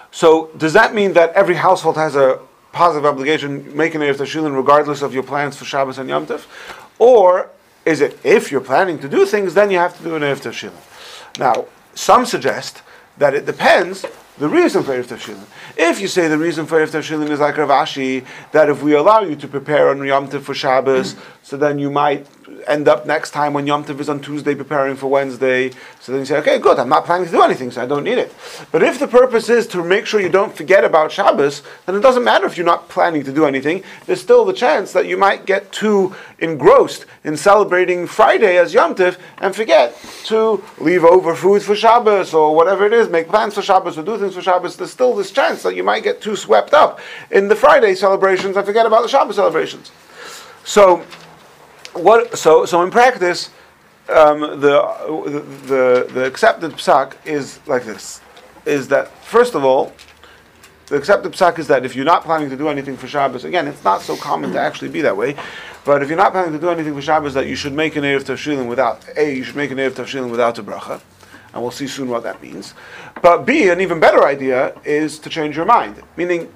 [0.10, 2.40] So does that mean that every household has a
[2.72, 6.46] positive obligation making erev tavshilin regardless of your plans for Shabbos and Yom Tov,
[6.98, 7.50] or
[7.84, 10.42] is it if you're planning to do things, then you have to do an erev
[10.42, 11.38] tavshilin?
[11.38, 12.84] Now, some suggest
[13.18, 14.06] that it depends
[14.40, 15.46] the reason for Erev Tavshilin.
[15.76, 19.22] If you say the reason for Erev Tavshilin is like Ravashi, that if we allow
[19.22, 22.28] you to prepare on Yom Tov for Shabbos, so then you might
[22.68, 26.20] end up next time when Yom Tov is on Tuesday preparing for Wednesday, so then
[26.20, 28.34] you say, okay, good, I'm not planning to do anything, so I don't need it.
[28.72, 32.02] But if the purpose is to make sure you don't forget about Shabbos, then it
[32.02, 35.18] doesn't matter if you're not planning to do anything, there's still the chance that you
[35.18, 41.36] might get too engrossed in celebrating Friday as Yom Tov and forget to leave over
[41.36, 44.42] food for Shabbos or whatever it is, make plans for Shabbos or do things for
[44.42, 47.00] Shabbos, there's still this chance that you might get too swept up
[47.32, 49.92] in the Friday celebrations and forget about the Shabbos celebrations.
[50.64, 51.06] So,
[52.04, 52.38] what?
[52.38, 53.50] So, so in practice,
[54.10, 54.82] um, the,
[55.66, 58.22] the the accepted psak is like this:
[58.66, 59.94] is that first of all,
[60.88, 63.68] the accepted psak is that if you're not planning to do anything for Shabbos, again,
[63.68, 65.36] it's not so common to actually be that way,
[65.84, 68.04] but if you're not planning to do anything for Shabbos, that you should make an
[68.04, 71.02] erev tavshilin without a you should make an erev tavshilin without a bracha,
[71.54, 72.74] and we'll see soon what that means.
[73.22, 76.52] But b an even better idea is to change your mind, meaning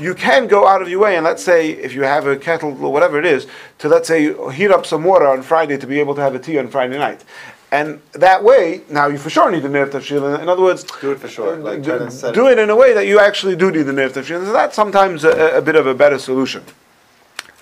[0.00, 2.84] you can go out of your way and let's say if you have a kettle
[2.84, 3.46] or whatever it is
[3.78, 6.38] to let's say heat up some water on Friday to be able to have a
[6.38, 7.24] tea on Friday night.
[7.72, 10.40] And that way, now you for sure need the Nir Tafshil.
[10.40, 11.56] In other words, Do it for sure.
[11.56, 14.44] Like, do, do it in a way that you actually do need the Nir Tafshil.
[14.44, 16.64] So that's sometimes a, a bit of a better solution.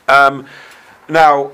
[0.09, 0.46] Um,
[1.11, 1.53] now,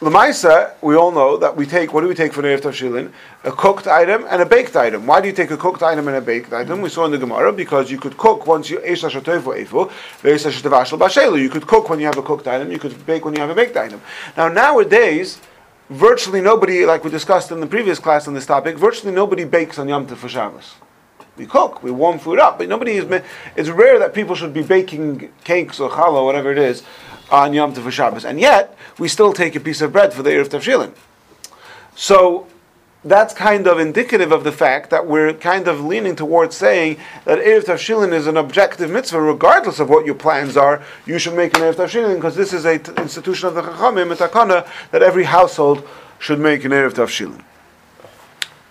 [0.00, 3.10] Lamaisa, we all know that we take, what do we take for Nir Tafshilin?
[3.44, 5.06] A cooked item and a baked item.
[5.06, 6.82] Why do you take a cooked item and a baked item?
[6.82, 11.40] We saw in the Gemara, because you could cook once you, Ve'esha Shatavashal Bashelu.
[11.40, 13.48] You could cook when you have a cooked item, you could bake when you have
[13.48, 14.02] a baked item.
[14.36, 15.40] Now, nowadays,
[15.88, 19.78] virtually nobody, like we discussed in the previous class on this topic, virtually nobody bakes
[19.78, 20.74] on Yom Tov for Shabbos.
[21.38, 23.22] We cook, we warm food up, but nobody is.
[23.56, 26.82] It's rare that people should be baking cakes or challah, whatever it is,
[27.30, 30.30] on Yom Tov Shabbos, and yet we still take a piece of bread for the
[30.30, 30.92] erev tavshilin.
[31.94, 32.46] So
[33.04, 37.38] that's kind of indicative of the fact that we're kind of leaning towards saying that
[37.38, 40.82] erev tavshilin is an objective mitzvah, regardless of what your plans are.
[41.06, 44.14] You should make an erev tavshilin because this is a t- institution of the chachamim,
[44.14, 45.86] takana that every household
[46.18, 47.42] should make an erev tavshilin.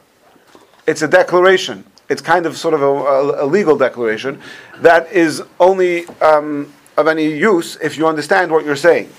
[0.86, 1.84] it's a declaration.
[2.10, 4.40] It's kind of sort of a, a, a legal declaration
[4.78, 9.10] that is only um, of any use if you understand what you're saying.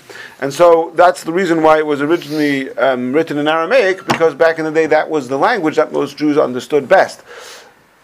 [0.41, 4.57] And so that's the reason why it was originally um, written in Aramaic, because back
[4.57, 7.21] in the day that was the language that most Jews understood best.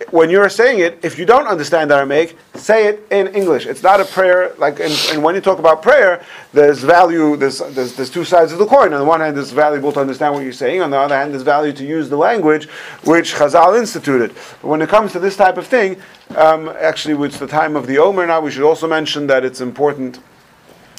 [0.10, 3.65] When you're saying it, if you don't understand Aramaic, say it in English.
[3.65, 4.53] It's not a prayer.
[4.58, 7.38] Like, and, and when you talk about prayer, there's value.
[7.38, 8.91] There's, there's there's two sides of the coin.
[8.91, 10.81] On the one hand, it's valuable to understand what you're saying.
[10.81, 12.67] On the other hand, there's value to use the language
[13.05, 14.34] which Chazal instituted.
[14.62, 15.95] But when it comes to this type of thing,
[16.36, 18.41] um, actually, it's the time of the Omer now.
[18.41, 20.19] We should also mention that it's important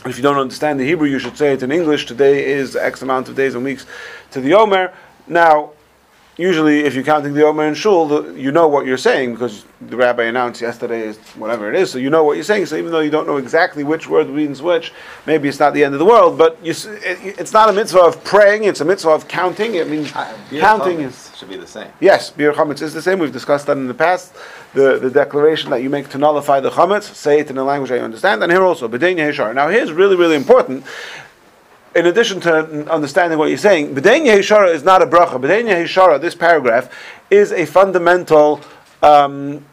[0.07, 2.07] if you don't understand the Hebrew, you should say it in English.
[2.07, 3.85] Today is X amount of days and weeks
[4.31, 4.93] to the Omer.
[5.27, 5.73] Now,
[6.37, 9.65] usually, if you're counting the Omer and Shul, the, you know what you're saying because
[9.81, 12.67] the rabbi announced yesterday is whatever it is, so you know what you're saying.
[12.67, 14.93] So even though you don't know exactly which word means which,
[15.27, 16.39] maybe it's not the end of the world.
[16.39, 19.75] But you, it, it's not a mitzvah of praying; it's a mitzvah of counting.
[19.75, 21.35] It means uh, Beer counting is.
[21.37, 21.91] should be the same.
[22.01, 23.19] Yes, bi'ur chametz is the same.
[23.19, 24.35] We've discussed that in the past.
[24.75, 27.91] The, the declaration that you make to nullify the chametz, say it in a language
[27.91, 29.55] I understand, and here also, b'denya heshar.
[29.55, 30.85] Now here's really, really important.
[31.97, 35.41] In addition to understanding what you're saying, b'denya heshara is not a bracha.
[35.41, 36.95] B'denya heshara, this paragraph,
[37.31, 38.61] is a fundamental
[39.03, 39.65] um,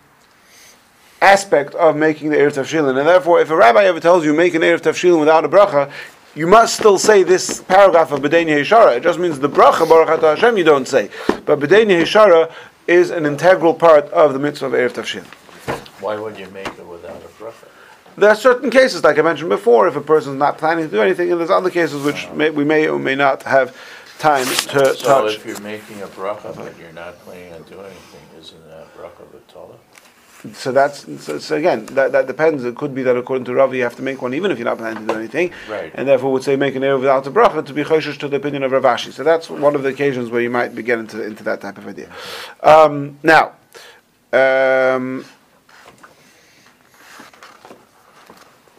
[1.21, 2.97] aspect of making the Erev Tavshilin.
[2.97, 5.91] And therefore, if a rabbi ever tells you make an Erev Tavshilin without a bracha,
[6.33, 8.95] you must still say this paragraph of B'denya Hishara.
[8.95, 11.09] It just means the bracha, Baruch Hashem, you don't say.
[11.27, 12.53] But B'denya Hishara
[12.87, 15.25] is an integral part of the mitzvah of Erev Tavshilin.
[15.99, 16.92] Why would you make bracha?
[18.17, 21.01] There are certain cases, like I mentioned before, if a person's not planning to do
[21.01, 23.75] anything, and there's other cases which may, we may or may not have
[24.19, 25.35] time to So touch.
[25.35, 29.23] if you're making a bracha, but you're not planning on doing anything, isn't that bracha
[29.31, 29.75] levatala?
[30.53, 32.65] So that's so, so again that, that depends.
[32.65, 34.65] It could be that according to Ravi, you have to make one even if you're
[34.65, 35.89] not planning to do anything, Right.
[35.95, 38.35] and therefore would say make an error without a bracha to be choshesh to the
[38.35, 39.13] opinion of Ravashi.
[39.13, 41.77] So that's one of the occasions where you might be getting into into that type
[41.77, 42.09] of idea.
[42.61, 43.53] Um, now,
[44.33, 45.23] Um,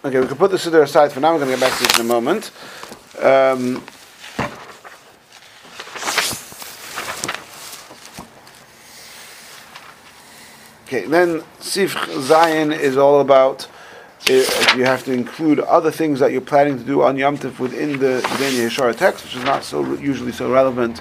[0.05, 1.33] okay, we can put the siddur aside for now.
[1.33, 2.51] We're going to get back to this in a moment.
[3.19, 3.83] Um,
[10.87, 13.67] okay, then Sif Zayin is all about.
[14.29, 17.59] uh, You have to include other things that you're planning to do on Yom Tov
[17.59, 21.01] within the the Yeshara text, which is not so usually so relevant.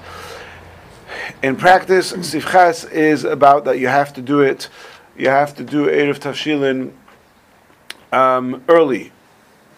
[1.42, 4.70] In practice, Sif Ches is about that you have to do it.
[5.18, 6.92] You have to do Erev Tavshilin
[8.13, 9.12] um, early.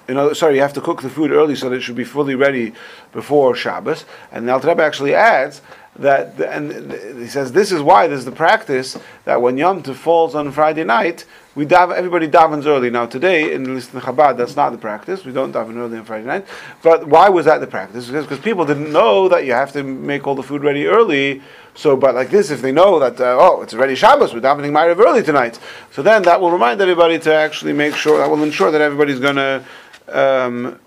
[0.07, 2.03] You know, sorry, you have to cook the food early so that it should be
[2.03, 2.73] fully ready
[3.11, 4.05] before Shabbos.
[4.31, 5.61] And the Alter Rebbe actually adds
[5.95, 9.95] that, and he says this is why this is the practice that when Yom Tov
[9.95, 12.89] falls on Friday night, we dav- everybody davens early.
[12.89, 15.23] Now today, in at least in Chabad, that's not the practice.
[15.23, 16.45] We don't daven early on Friday night.
[16.83, 18.09] But why was that the practice?
[18.09, 21.41] Because, people didn't know that you have to make all the food ready early.
[21.73, 24.71] So, but like this, if they know that uh, oh, it's already Shabbos, we're davening
[24.71, 25.59] Ma'ariv early tonight.
[25.91, 29.19] So then that will remind everybody to actually make sure that will ensure that everybody's
[29.19, 29.63] going to
[30.09, 30.79] um,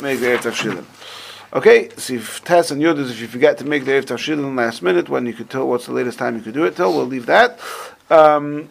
[0.00, 0.84] make the Erev Tavshilin.
[1.52, 4.82] Okay, Sif Tes and Yud is if you forget to make the Erev Tavshilin last
[4.82, 7.06] minute, when you could tell what's the latest time you could do it till, we'll
[7.06, 7.58] leave that.
[8.10, 8.68] Um,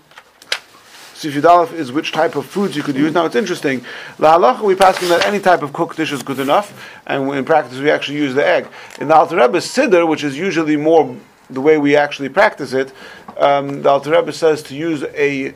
[1.23, 3.13] Sif Yud Aleph is which type of foods you could use.
[3.13, 3.85] Now it's interesting.
[4.19, 7.31] La halacha we pass on that any type of cooked dish is good enough, and
[7.31, 8.67] in practice we actually use the egg.
[8.99, 11.15] In the Alter Rebbe Siddur, which is usually more
[11.49, 12.91] the way we actually practice it,
[13.37, 15.55] um, the Alter Rebbe says to use a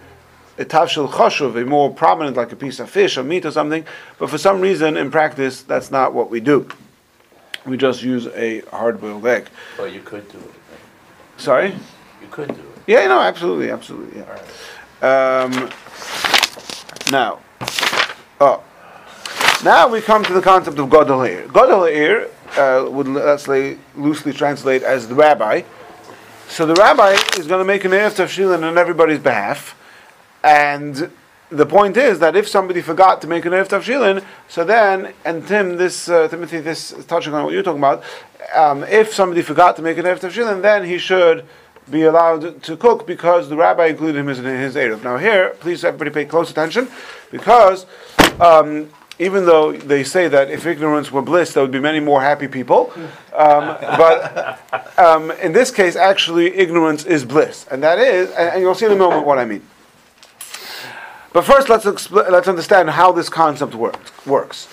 [0.57, 3.85] a tavshil choshuv, a more prominent, like a piece of fish or meat or something.
[4.19, 6.69] But for some reason, in practice, that's not what we do.
[7.65, 9.49] We just use a hard-boiled egg.
[9.77, 10.53] Well, you could do it.
[11.35, 11.75] Sorry.
[12.21, 12.83] You could do it.
[12.87, 14.19] Yeah, no, absolutely, absolutely.
[14.19, 14.39] Yeah.
[14.99, 15.69] Um,
[17.11, 17.39] now,
[18.39, 18.63] oh,
[19.63, 22.29] now we come to the concept of Gadol Ha'ir.
[22.57, 25.61] Uh, would let's say loosely translate as the rabbi.
[26.47, 29.77] So the rabbi is going to make an Erev Tavshilin on everybody's behalf,
[30.43, 31.11] and
[31.49, 35.47] the point is that if somebody forgot to make an Erev Tavshilin, so then, and
[35.47, 38.03] Tim, this, uh, Timothy, this is touching on what you're talking about,
[38.55, 41.45] um, if somebody forgot to make an Erev Tavshilin, then he should
[41.89, 45.03] be allowed to cook because the rabbi included him in his Erev.
[45.03, 46.89] Now here, please everybody pay close attention,
[47.31, 47.85] because
[48.39, 52.21] um, even though they say that if ignorance were bliss, there would be many more
[52.21, 52.91] happy people,
[53.35, 54.59] um, but
[54.99, 58.85] um, in this case, actually, ignorance is bliss, and that is, and, and you'll see
[58.85, 59.65] in a moment what I mean.
[61.33, 64.25] But first, let's expl- let's understand how this concept works.
[64.25, 64.67] Works.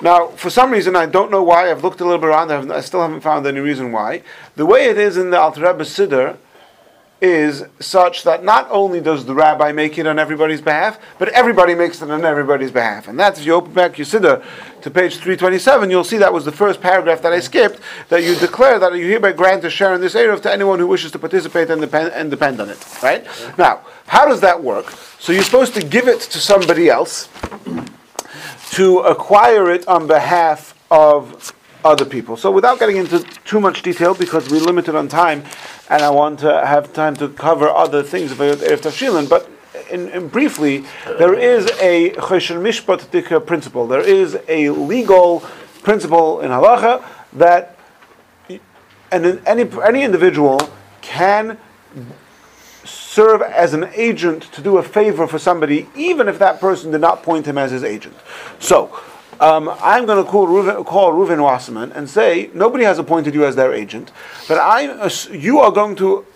[0.00, 1.70] Now, for some reason, I don't know why.
[1.70, 2.50] I've looked a little bit around.
[2.50, 4.22] I, I still haven't found any reason why.
[4.56, 6.36] The way it is in the Alter Rebbe Siddur
[7.20, 11.74] is such that not only does the rabbi make it on everybody's behalf, but everybody
[11.74, 13.08] makes it on everybody's behalf.
[13.08, 14.44] And that's if you open back your Siddur
[14.82, 17.80] to page 327, you'll see that was the first paragraph that I skipped,
[18.10, 20.86] that you declare that you hereby grant a share in this area to anyone who
[20.86, 23.02] wishes to participate and depend, and depend on it.
[23.02, 23.26] Right?
[23.56, 24.90] Now, how does that work?
[25.18, 27.30] So you're supposed to give it to somebody else
[28.72, 31.52] to acquire it on behalf of
[31.84, 32.36] other people.
[32.36, 35.44] So without getting into too much detail, because we're limited on time,
[35.90, 39.50] and I want to have time to cover other things of Erev Tavshilin, but
[39.90, 40.84] in, in briefly,
[41.18, 43.86] there is a Choshen Mishpat Dika principle.
[43.86, 45.40] There is a legal
[45.82, 47.78] principle in halacha that
[49.12, 50.58] and any, any individual
[51.00, 51.58] can
[53.14, 57.00] serve as an agent to do a favor for somebody, even if that person did
[57.00, 58.16] not point him as his agent.
[58.58, 58.90] So,
[59.38, 63.44] um, I'm going to call Reuven, call Reuven Wasserman and say, nobody has appointed you
[63.44, 64.10] as their agent,
[64.48, 66.26] but I, you are going to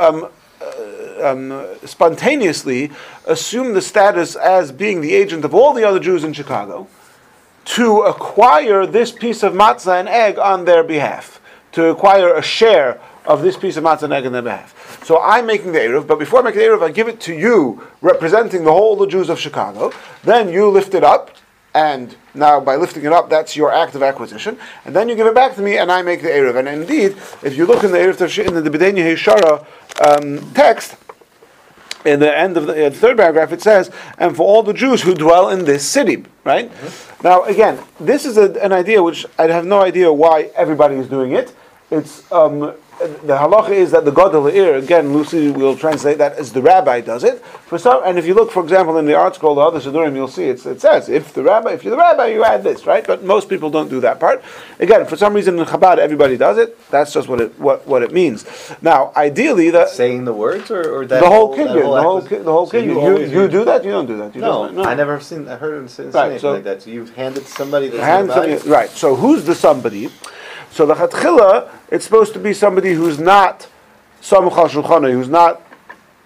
[0.00, 0.28] um,
[0.60, 2.90] uh, um, spontaneously
[3.26, 6.88] assume the status as being the agent of all the other Jews in Chicago
[7.64, 11.40] to acquire this piece of matzah and egg on their behalf,
[11.72, 15.02] to acquire a share of this piece of matzah and egg on their behalf.
[15.04, 17.34] So I'm making the Eruv, but before I make the Eruv, I give it to
[17.34, 19.92] you, representing the whole the Jews of Chicago.
[20.22, 21.30] Then you lift it up,
[21.74, 24.58] and now by lifting it up, that's your act of acquisition.
[24.84, 26.56] And then you give it back to me, and I make the Eruv.
[26.56, 29.66] And indeed, if you look in the Tavshi- in the B'denya Heshara
[30.06, 30.96] um, text,
[32.04, 35.02] in the end of the, uh, third paragraph, it says, "And for all the Jews
[35.02, 36.70] who dwell in this city." Right
[37.22, 41.08] now, again, this is a, an idea which I have no idea why everybody is
[41.08, 41.54] doing it.
[41.90, 42.74] It's um,
[43.26, 45.12] the halacha is that the gadol ir again.
[45.12, 47.44] Lucy will translate that as the rabbi does it.
[47.44, 50.28] For some, and if you look, for example, in the ArtScroll, the other Siddurim, you'll
[50.28, 53.06] see it's, it says if the rabbi, if you're the rabbi, you add this, right?
[53.06, 54.42] But most people don't do that part.
[54.78, 56.78] Again, for some reason in Chabad, everybody does it.
[56.90, 58.44] That's just what it what, what it means.
[58.82, 62.22] Now, ideally, the Saying the words or, or that the whole that kinyan, the whole
[62.22, 62.78] ki- the whole So.
[62.78, 63.84] You, always you do that?
[63.84, 64.34] You don't do that.
[64.34, 65.48] You No, don't, I never seen.
[65.48, 66.82] I heard it say Right, so- like that.
[66.82, 68.90] So you've handed somebody that's hand something, right.
[68.90, 70.10] So who's the somebody?
[70.74, 73.68] So the chatchila, it's supposed to be somebody who's not
[74.20, 75.62] samuch al who's not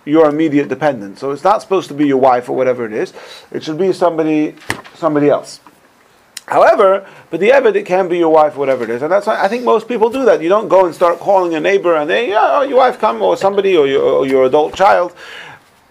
[0.07, 1.19] your immediate dependent.
[1.19, 3.13] So it's not supposed to be your wife or whatever it is.
[3.53, 4.55] It should be somebody
[4.95, 5.61] somebody else.
[6.47, 9.39] However, but the Evid, it can be your wife, whatever it is, and that's why
[9.39, 10.41] I think most people do that.
[10.41, 13.37] You don't go and start calling a neighbor and they, oh, your wife come or
[13.37, 15.15] somebody or your, or your adult child.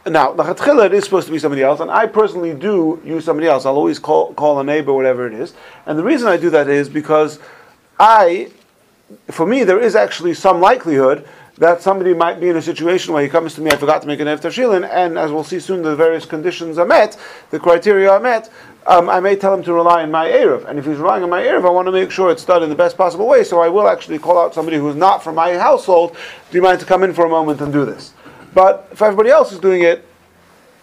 [0.08, 3.46] Now, the it is supposed to be somebody else, and I personally do use somebody
[3.46, 3.68] else.
[3.68, 5.54] I'll always call call a neighbor, whatever it is,
[5.86, 7.40] and the reason I do that is because
[8.00, 8.52] I,
[9.30, 11.28] for me, there is actually some likelihood
[11.58, 14.08] that somebody might be in a situation where he comes to me, I forgot to
[14.08, 17.18] make an Erev Tavshilin, and as we'll see soon, the various conditions are met,
[17.50, 18.52] the criteria are met,
[18.86, 20.66] um, I may tell him to rely on my Erev.
[20.66, 22.70] And if he's relying on my Erev, I want to make sure it's done in
[22.70, 25.58] the best possible way, so I will actually call out somebody who's not from my
[25.58, 26.16] household,
[26.52, 28.14] do you mind to come in for a moment and do this?
[28.54, 30.06] But if everybody else is doing it,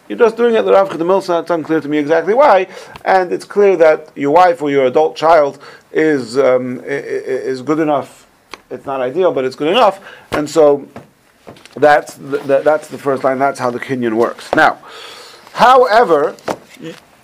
[0.08, 2.66] you're just doing it the Rav Milsa, it's unclear to me exactly why,
[3.06, 5.62] and it's clear that your wife or your adult child
[5.94, 8.24] is, um, is good enough
[8.70, 10.04] it's not ideal, but it's good enough.
[10.32, 10.88] And so
[11.74, 13.38] that's the, that's the first line.
[13.38, 14.52] That's how the kinyan works.
[14.54, 14.78] Now,
[15.52, 16.36] however,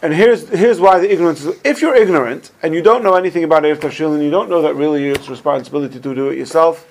[0.03, 1.59] and here's here's why the ignorance is.
[1.65, 4.75] If you're ignorant and you don't know anything about Erev and you don't know that
[4.75, 6.87] really it's responsibility to do it yourself,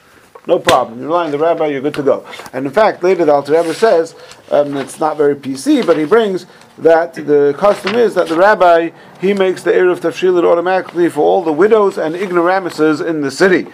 [0.48, 1.00] no problem.
[1.00, 2.26] You rely on the rabbi, you're good to go.
[2.54, 4.16] And in fact, later the Alter Rebbe says,
[4.52, 6.46] um, it's not very PC, but he brings
[6.80, 11.44] that the custom is that the rabbi he makes the Erev Tashil automatically for all
[11.44, 13.68] the widows and ignoramuses in the city.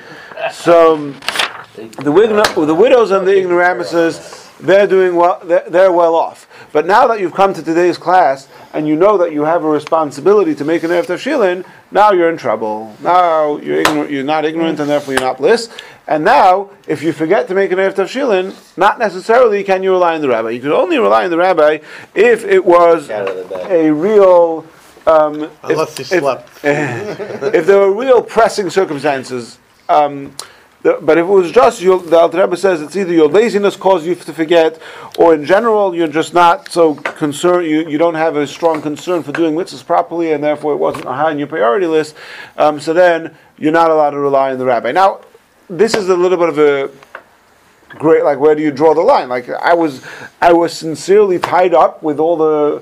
[0.51, 1.11] So
[1.75, 5.39] the, wigno- the widows and the ignoramuses, they're doing well.
[5.43, 6.47] They're, they're well off.
[6.71, 9.69] But now that you've come to today's class and you know that you have a
[9.69, 12.95] responsibility to make an erev tafshilin, now you're in trouble.
[13.01, 14.11] Now you're ignorant.
[14.11, 15.69] You're not ignorant, and therefore you're not bliss.
[16.07, 20.15] And now, if you forget to make an erev tafshilin, not necessarily can you rely
[20.15, 20.51] on the rabbi.
[20.51, 21.79] You could only rely on the rabbi
[22.13, 23.71] if it was Out of the bag.
[23.71, 24.65] a real.
[25.07, 30.35] Um, Unless if, he if- if there were real pressing circumstances, um,
[30.85, 33.75] the, but if it was just your, the Alter Rebbe says it's either your laziness
[33.75, 34.79] caused you to forget,
[35.17, 37.65] or in general you're just not so concerned.
[37.65, 41.05] You, you don't have a strong concern for doing mitzvahs properly, and therefore it wasn't
[41.05, 42.15] high on your priority list.
[42.55, 44.91] Um, so then you're not allowed to rely on the rabbi.
[44.91, 45.21] Now,
[45.71, 46.91] this is a little bit of a
[47.97, 50.05] great like where do you draw the line like i was
[50.41, 52.81] i was sincerely tied up with all the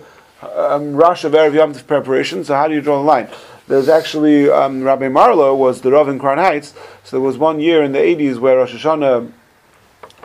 [0.56, 3.30] um, rush of erev yom preparation so how do you draw the line
[3.68, 7.60] there's actually um, rabbi marlow was the rav in crown heights so there was one
[7.60, 9.32] year in the 80s where rosh hashanah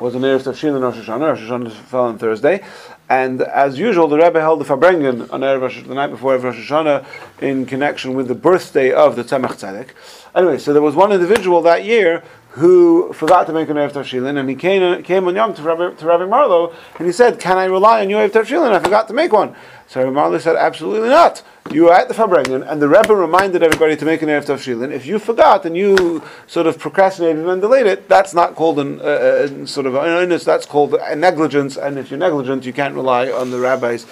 [0.01, 2.62] was an erev tafshin and rosh hashanah rosh hashanah fell on thursday
[3.11, 6.43] and as usual, the Rebbe held the Farbrengen on Erev Rosh, the night before Erev
[6.43, 7.07] Rosh Hashanah
[7.41, 9.91] in connection with the birthday of the Tzemach Tzedek.
[10.34, 12.22] Anyway, so there was one individual that year
[12.59, 15.94] who forgot to make an Erev Tavshilin, and he came, came on Yom to Rabbi,
[15.94, 18.72] to Rabbi Marlow, and he said, Can I rely on your Erev Tavshilin?
[18.72, 19.54] I forgot to make one.
[19.86, 21.42] So Rabbi Marlow said, Absolutely not.
[21.70, 24.92] You were at the Farbrengen, and the Rebbe reminded everybody to make an Erev Tavshilin.
[24.92, 29.00] If you forgot and you sort of procrastinated and delayed it, that's not called an,
[29.00, 32.72] uh, uh, sort of an illness, that's called a negligence, and if you're negligent, you
[32.72, 34.06] can't rely on the Rabbi's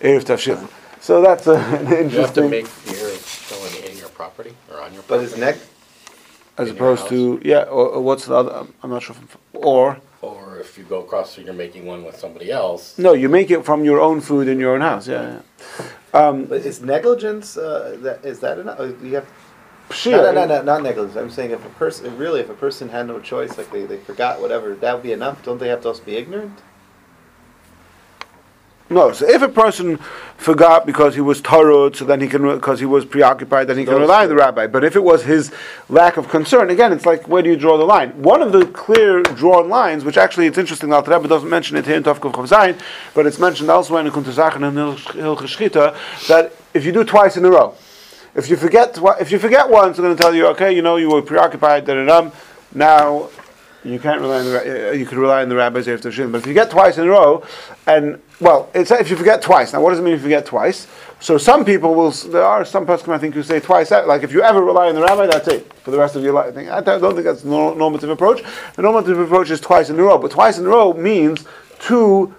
[0.00, 0.68] Erev Tavshilin.
[1.00, 2.12] So that's uh, an interesting...
[2.12, 5.30] You have to make your showing in your property or on your But property.
[5.30, 5.56] his neck,
[6.58, 9.16] As in your opposed to, yeah, or, or what's the other, I'm- I'm not sure,
[9.16, 12.98] if- or, Or if you go across, so you're making one with somebody else.
[12.98, 15.40] no, you make it from your own food in your own house, yeah.
[16.14, 16.18] yeah.
[16.28, 18.78] Um, but is negligence, uh, that, is that enough?
[18.78, 19.26] Uh, You have,
[19.88, 21.16] pshia, no, no, no, no, not negligence.
[21.16, 23.96] I'm saying if a person, really, if a person had no choice, like they, they
[23.96, 25.42] forgot whatever, that would be enough.
[25.42, 26.58] Don't they have to also be ignorant?
[28.92, 29.98] No, so if a person
[30.36, 33.84] forgot because he was tarud, so then he can, because he was preoccupied, then he
[33.84, 34.66] can Those rely on the rabbi.
[34.66, 35.52] But if it was his
[35.88, 38.10] lack of concern, again, it's like, where do you draw the line?
[38.22, 41.86] One of the clear drawn lines, which actually it's interesting, the Rebbe doesn't mention it
[41.86, 42.80] here in Tav Kuf Chaf Zayin,
[43.14, 47.36] but it's mentioned elsewhere in the Kuntazachen and Hilchah Shchita, that if you do twice
[47.36, 47.74] in a row,
[48.34, 50.96] if you forget, if you forget once, they're going to tell you, okay, you know,
[50.96, 52.30] you were preoccupied, da da.
[52.74, 53.28] Now
[53.84, 56.30] you can't rely on the uh, you could rely on the rabbis after Shin.
[56.30, 57.44] But if you get twice in a row,
[57.86, 59.72] and well, it's if you forget twice.
[59.72, 60.86] Now, what does it mean if you forget twice?
[61.20, 62.10] So some people will.
[62.10, 63.88] There are some poskim I think who say twice.
[63.90, 66.22] that- Like if you ever rely on the rabbi, that's it for the rest of
[66.22, 66.56] your life.
[66.56, 68.42] I, don't think that's the normative approach.
[68.76, 70.18] The normative approach is twice in a row.
[70.18, 71.44] But twice in a row means
[71.80, 72.34] two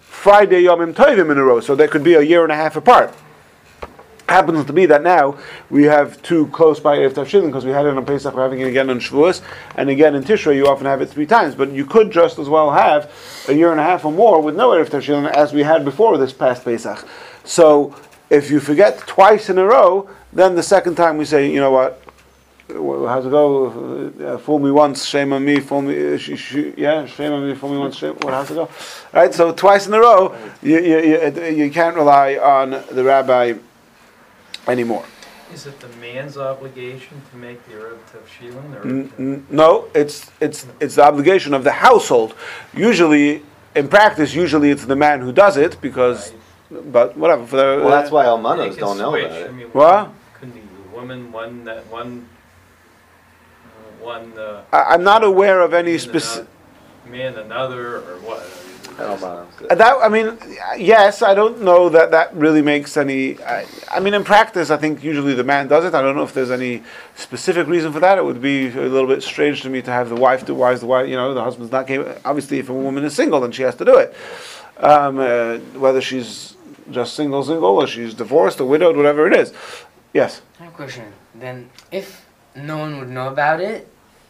[0.00, 1.60] Friday Yomim Tovim in a row.
[1.60, 3.14] So they could be a year and a half apart
[4.28, 5.38] happens to be that now
[5.70, 8.60] we have two close by Erev Tavshilin because we had it on Pesach, we're having
[8.60, 9.40] it again on Shavuos,
[9.76, 11.54] and again in Tishrei you often have it three times.
[11.54, 13.12] But you could just as well have
[13.48, 16.18] a year and a half or more with no Erev Tavshilin as we had before
[16.18, 17.06] this past Pesach.
[17.44, 17.94] So
[18.30, 21.70] if you forget twice in a row, then the second time we say, you know
[21.70, 22.02] what,
[22.68, 24.12] how's it go?
[24.20, 25.60] Uh, fool me once, shame on me.
[25.60, 27.54] Fool me, uh, sh- sh- yeah, shame on me.
[27.54, 28.14] Fool me once, shame.
[28.14, 28.34] What?
[28.34, 28.68] How's it go?
[29.12, 29.32] Right.
[29.32, 33.54] So twice in a row, you you, you, you can't rely on the rabbi
[34.68, 35.04] anymore.
[35.52, 38.82] Is it the man's obligation to make the Erev Tavshilin, or?
[38.86, 42.34] N- n- No, it's it's it's the obligation of the household.
[42.74, 43.42] Usually,
[43.76, 46.32] in practice, usually it's the man who does it because,
[46.70, 47.46] but whatever.
[47.46, 49.26] For the, Well, that's why They almanos don't know switch.
[49.26, 49.54] about I it.
[49.54, 50.10] mean, What?
[50.34, 52.28] Couldn't be the woman, one, that, one,
[54.02, 54.62] uh, one, uh.
[54.72, 56.48] I, I'm not aware of any specific.
[56.48, 56.50] another-
[57.08, 58.42] Man another, or what?
[58.98, 59.46] Almanos.
[59.68, 60.38] That I mean,
[60.78, 63.42] yes, I don't know that that really makes any.
[63.42, 65.94] I, I mean, in practice, I think usually the man does it.
[65.94, 66.82] I don't know if there's any
[67.14, 68.18] specific reason for that.
[68.18, 70.54] It would be a little bit strange to me to have the wife do.
[70.54, 71.08] Why is the wife?
[71.08, 72.18] You know, the husband's not capable.
[72.24, 74.14] Obviously, if a woman is single, then she has to do it.
[74.78, 76.56] Um, uh, whether she's
[76.90, 79.52] just single, single, or she's divorced or widowed, whatever it is.
[80.12, 80.42] Yes.
[80.60, 81.12] I have a question.
[81.34, 83.88] Then, if no one would know about it,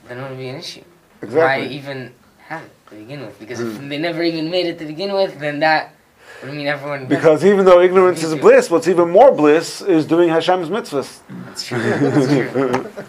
[0.09, 0.85] then it would be an issue.
[1.23, 1.67] Exactly.
[1.67, 3.39] Why even have it to begin with?
[3.39, 5.95] Because if they never even made it to begin with, then that
[6.43, 7.07] would mean everyone.
[7.07, 11.21] Because even though ignorance is bliss, what's even more bliss is doing Hashem's mitzvahs.
[11.47, 11.79] That's true.
[11.79, 12.93] That's true.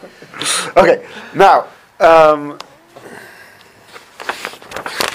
[0.77, 1.03] Okay,
[1.33, 1.65] now
[1.99, 2.59] um,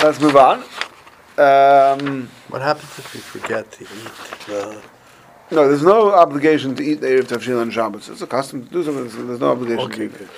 [0.03, 0.65] let's move on.
[1.39, 4.49] Um, What happens if we forget to eat?
[4.51, 4.81] Uh,
[5.53, 8.09] no, there's no obligation to eat the Erev Tavshil on Shabbos.
[8.09, 9.05] It's a custom to do something.
[9.05, 10.19] There's, there's no obligation to okay, eat.
[10.19, 10.29] good.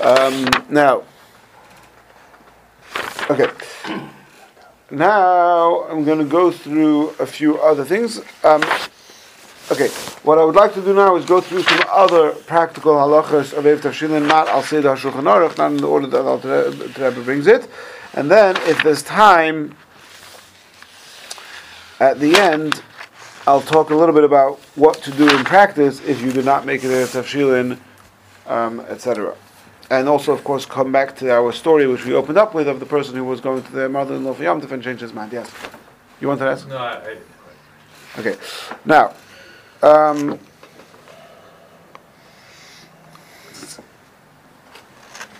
[0.00, 1.02] Um, now,
[3.30, 3.50] okay.
[4.90, 8.20] Now I'm going to go through a few other things.
[8.44, 8.62] Um,
[9.70, 9.88] okay,
[10.22, 13.64] what I would like to do now is go through some other practical halachas of
[13.64, 17.46] Erev Tavshilin, not Al Seder HaShulchan Aruch, not in the order that Alter Rebbe brings
[17.46, 17.68] it.
[18.12, 19.74] And then, if there's time,
[21.98, 22.82] at the end,
[23.46, 26.66] I'll talk a little bit about what to do in practice if you do not
[26.66, 27.78] make it Erev Tavshilin,
[28.46, 29.34] um, etc.
[29.90, 32.80] And also, of course, come back to our story, which we opened up with, of
[32.80, 35.32] the person who was going to their mother-in-law for Yom Tov and changed his mind.
[35.32, 35.50] Yes,
[36.20, 36.66] you want to ask?
[36.66, 37.16] No, I, I,
[38.16, 38.36] Okay.
[38.84, 39.12] Now,
[39.82, 40.38] um,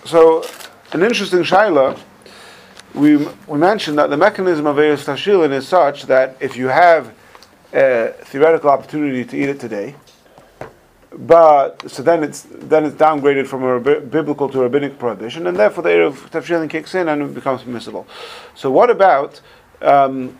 [0.03, 0.43] so
[0.91, 1.97] an interesting shaila.
[2.93, 3.17] We
[3.47, 7.13] we mentioned that the mechanism of Erev Tashilin is such that if you have
[7.73, 9.95] a theoretical opportunity to eat it today,
[11.17, 15.57] but so then it's then it's downgraded from a biblical to a rabbinic prohibition, and
[15.57, 18.05] therefore the Erev Tashilin kicks in and it becomes permissible.
[18.53, 19.41] So what about?
[19.81, 20.37] Um,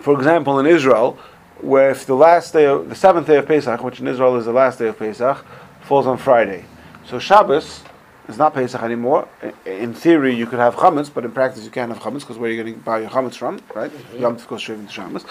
[0.00, 1.18] for example, in Israel,
[1.60, 4.46] where if the last day, of, the seventh day of Pesach, which in Israel is
[4.46, 5.44] the last day of Pesach,
[5.82, 6.64] falls on Friday,
[7.06, 7.82] so Shabbos
[8.30, 9.28] is not Pesach anymore.
[9.66, 12.50] In theory, you could have chametz, but in practice, you can't have chametz because where
[12.50, 13.90] are you going to buy your chametz from, right?
[13.90, 14.22] Mm-hmm.
[14.22, 15.24] Yom Tov goes straight into Shabbos.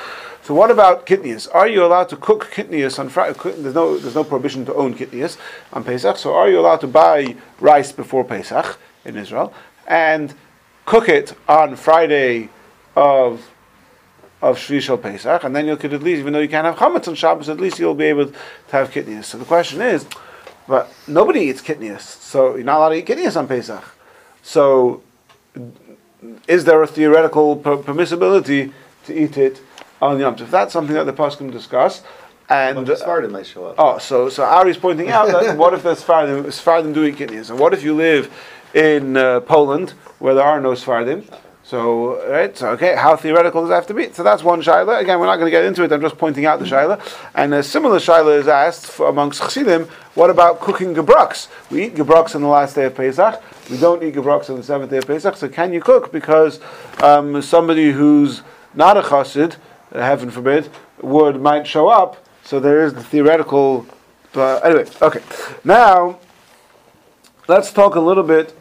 [0.43, 1.47] So, what about kitnius?
[1.53, 3.37] Are you allowed to cook kitnius on Friday?
[3.57, 5.37] There's no, there's no prohibition to own kitnius
[5.73, 6.17] on Pesach.
[6.17, 9.53] So, are you allowed to buy rice before Pesach in Israel
[9.87, 10.33] and
[10.85, 12.49] cook it on Friday
[12.95, 13.49] of
[14.41, 17.07] of Shvi Pesach, and then you could at least, even though you can't have chametz
[17.07, 18.33] on Shabbos, at least you'll be able to
[18.71, 19.25] have kitnius.
[19.25, 20.05] So the question is,
[20.69, 23.83] but nobody eats kitnius, so you're not allowed to eat kitnius on Pesach.
[24.43, 25.01] So,
[26.47, 28.71] is there a theoretical per- permissibility
[29.05, 29.61] to eat it
[29.99, 30.51] on the Yom Tov?
[30.51, 32.03] That's something that the Poskim discuss.
[32.49, 33.75] And the Sfardim might show up.
[33.79, 37.49] Oh, so so Ari's pointing out that what if the Sfardim, Sfardim do eat kitnius,
[37.49, 38.31] and what if you live
[38.75, 41.25] in uh, Poland where there are no Sfardim?
[41.69, 44.11] So right, so okay, how theoretical does that have to be?
[44.11, 45.01] So that's one shaila.
[45.01, 45.91] Again, we're not going to get into it.
[45.91, 46.99] I'm just pointing out the shaila.
[47.35, 49.87] And a similar shaila is asked for amongst chassidim.
[50.15, 51.47] What about cooking gebruks?
[51.69, 53.43] We eat gebruks on the last day of Pesach.
[53.69, 55.37] We don't eat gebruks on the seventh day of Pesach.
[55.37, 56.11] So can you cook?
[56.11, 56.59] Because
[57.03, 58.41] um, somebody who's
[58.73, 59.57] not a chassid,
[59.91, 60.71] uh, heaven forbid,
[61.03, 62.25] would might show up.
[62.43, 63.85] So there is the theoretical.
[64.33, 65.21] But anyway, okay.
[65.63, 66.17] Now
[67.47, 68.55] let's talk a little bit.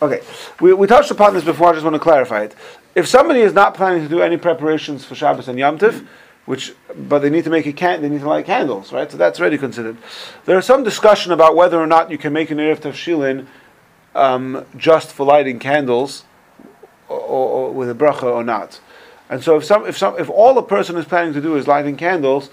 [0.00, 0.20] Okay,
[0.60, 1.70] we, we touched upon this before.
[1.70, 2.54] I just want to clarify it.
[2.94, 6.08] If somebody is not planning to do any preparations for Shabbos and Yom Tiv,
[6.46, 9.10] which but they need to make a can, they need to light candles, right?
[9.10, 9.98] So that's already considered.
[10.44, 13.46] There is some discussion about whether or not you can make an erev tavshilin
[14.14, 16.24] um, just for lighting candles,
[17.08, 18.80] or, or, or with a bracha or not.
[19.28, 21.66] And so if some if some if all a person is planning to do is
[21.66, 22.50] lighting candles,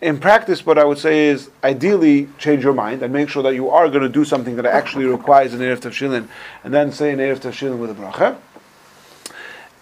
[0.00, 3.54] in practice, what I would say is ideally change your mind and make sure that
[3.54, 6.26] you are going to do something that actually requires an Erev Tavshilin,
[6.64, 8.36] and then say an Erev Tavshilin with a bracha.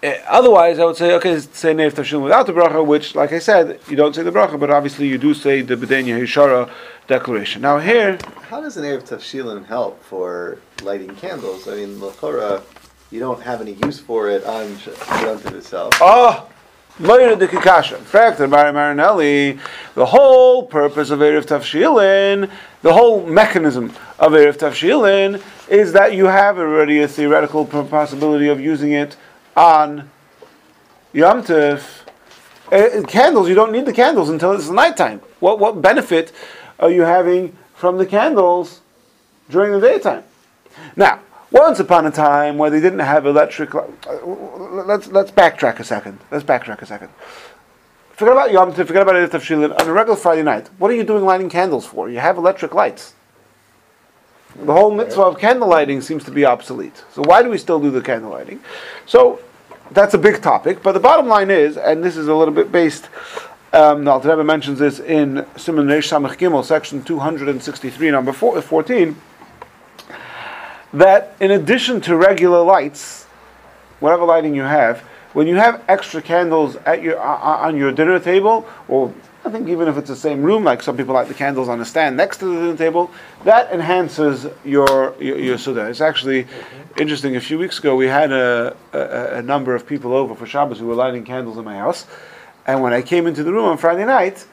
[0.01, 3.31] Uh, otherwise, I would say, okay, say an Erev Tavshilin without the bracha, which, like
[3.31, 6.69] I said, you don't say the bracha, but obviously you do say the B'denya Hishara
[7.07, 7.61] declaration.
[7.61, 8.17] Now here,
[8.49, 11.67] How does an Erev Tavshilin help for lighting candles?
[11.67, 12.61] I mean, Lachora,
[13.09, 15.93] you don't have any use for it on Yom Tov itself.
[16.01, 16.49] Oh,
[16.99, 17.97] Moira de Kikasha.
[17.97, 19.57] In fact, Barry Marinelli,
[19.95, 23.85] the whole purpose of Erev Tavshilin, the whole mechanism
[24.19, 29.15] of Erev Tavshilin, is that you have already a theoretical possibility of using it
[29.55, 30.09] on
[31.13, 32.01] Yom Tov.
[32.69, 35.21] Uh, candles, you don't need the candles until it's nighttime.
[35.39, 36.33] What, what benefit
[36.79, 38.81] are you having from the candles
[39.49, 40.23] during the daytime?
[40.97, 41.21] Now,
[41.51, 46.19] Once upon a time, where they didn't have electric, let's let's backtrack a second.
[46.29, 47.09] Let's backtrack a second.
[48.11, 49.79] Forget about Yom Tov, forget about Erev Tavshilin.
[49.79, 52.09] On a regular Friday night, what are you doing lighting candles for?
[52.09, 53.13] You have electric lights.
[54.55, 57.03] The whole mitzvah of candle lighting seems to be obsolete.
[57.13, 58.59] So why do we still do the candle lighting?
[59.05, 59.39] So
[59.91, 62.71] that's a big topic, but the bottom line is, and this is a little bit
[62.71, 63.09] based,
[63.73, 68.59] um, the Alter Rebbe mentions this in Siman Reish Samach Gimel, section 263, number four,
[68.61, 69.15] 14,
[70.93, 73.25] that in addition to regular lights,
[73.99, 75.01] whatever lighting you have,
[75.33, 79.13] when you have extra candles at your uh, on your dinner table, or
[79.45, 81.79] I think even if it's the same room, like some people like the candles on
[81.79, 83.11] a stand next to the dinner table,
[83.43, 85.87] that enhances your your, your suda.
[85.87, 86.47] It's actually
[86.97, 87.35] interesting.
[87.35, 90.79] A few weeks ago, we had a, a, a number of people over for Shabbos
[90.79, 92.07] who were lighting candles in my house,
[92.65, 94.45] and when I came into the room on Friday night,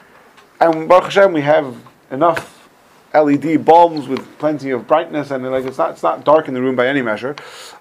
[0.61, 1.75] and Baruch Hashem, we have
[2.11, 2.56] enough
[3.21, 6.61] LED bulbs with plenty of brightness, and like it's not it's not dark in the
[6.61, 7.35] room by any measure.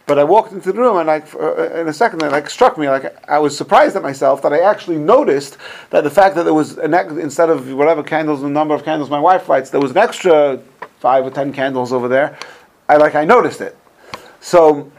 [0.06, 2.78] But I walked into the room, and like uh, in a second, it like struck
[2.78, 5.58] me like I was surprised at myself that I actually noticed
[5.90, 8.84] that the fact that there was an ex- instead of whatever candles, the number of
[8.84, 10.60] candles my wife lights, there was an extra
[11.00, 12.38] five or ten candles over there.
[12.88, 13.78] I like I noticed it.
[14.40, 14.92] So,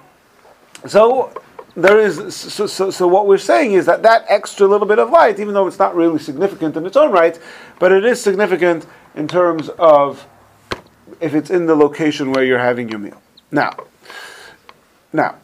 [0.86, 1.32] so
[1.76, 5.10] there is so, so, so what we're saying is that that extra little bit of
[5.10, 7.38] light, even though it's not really significant in its own right,
[7.78, 10.26] but it is significant in terms of
[11.20, 13.20] if it's in the location where you're having your meal.
[13.50, 13.74] Now,
[15.12, 15.36] now,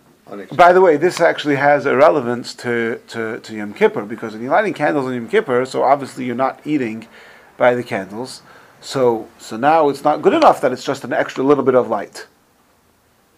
[0.52, 4.42] by the way, this actually has a relevance to, to, to Yom Kippur because when
[4.42, 7.08] you're lighting candles on Yom Kippur, so obviously you're not eating
[7.56, 8.42] by the candles.
[8.80, 11.88] So, so now it's not good enough that it's just an extra little bit of
[11.88, 12.26] light.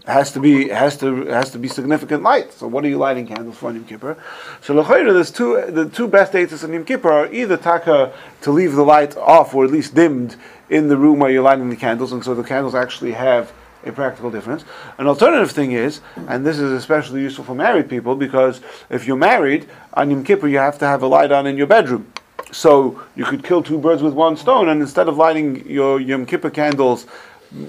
[0.06, 2.52] Has to be has to has to be significant light.
[2.52, 4.18] So what are you lighting candles for on Yom Kippur?
[4.60, 8.50] So l'chayra, there's two the two best dates on Yom Kippur are either taka to
[8.50, 10.36] leave the light off or at least dimmed
[10.68, 13.50] in the room where you're lighting the candles, and so the candles actually have
[13.86, 14.64] a practical difference.
[14.98, 19.16] An alternative thing is, and this is especially useful for married people, because if you're
[19.16, 22.12] married on Yom Kippur, you have to have a light on in your bedroom.
[22.52, 26.26] So you could kill two birds with one stone, and instead of lighting your Yom
[26.26, 27.06] Kippur candles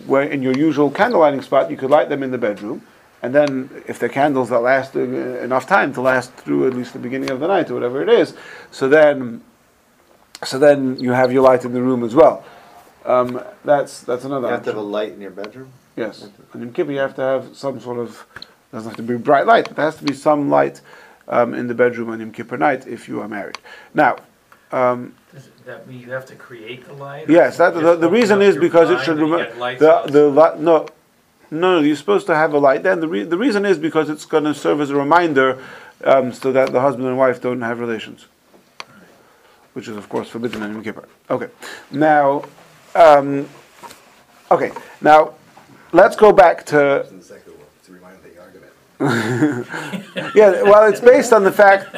[0.05, 2.81] where in your usual candle lighting spot, you could light them in the bedroom,
[3.21, 6.93] and then if they're candles that last uh, enough time to last through at least
[6.93, 8.33] the beginning of the night or whatever it is,
[8.71, 9.43] so then,
[10.43, 12.43] so then you have your light in the room as well.
[13.05, 14.47] Um, that's that's another.
[14.47, 15.71] You have to have a light in your bedroom?
[15.95, 18.25] Yes, on Yom Kippur you have to have some sort of
[18.71, 20.81] doesn't have to be bright light, but there has to be some light
[21.27, 23.57] um, in the bedroom on Yom Kippur night if you are married.
[23.93, 24.17] Now.
[24.71, 25.13] Um,
[25.65, 27.29] that mean you have to create the light?
[27.29, 30.87] Yes, that, the, the reason is because it should remember remember the the li- no,
[31.51, 32.83] no, you're supposed to have a light.
[32.83, 35.61] Then the re- the reason is because it's going to serve as a reminder,
[36.03, 38.25] um, so that the husband and wife don't have relations,
[39.73, 41.07] which is of course forbidden in Yom Kippur.
[41.29, 41.49] Okay,
[41.91, 42.43] now,
[42.93, 43.47] um,
[44.51, 45.33] okay, now
[45.91, 50.35] let's go back to In the secular world, to remind the argument.
[50.35, 50.61] yeah.
[50.63, 51.95] Well, it's based on the fact.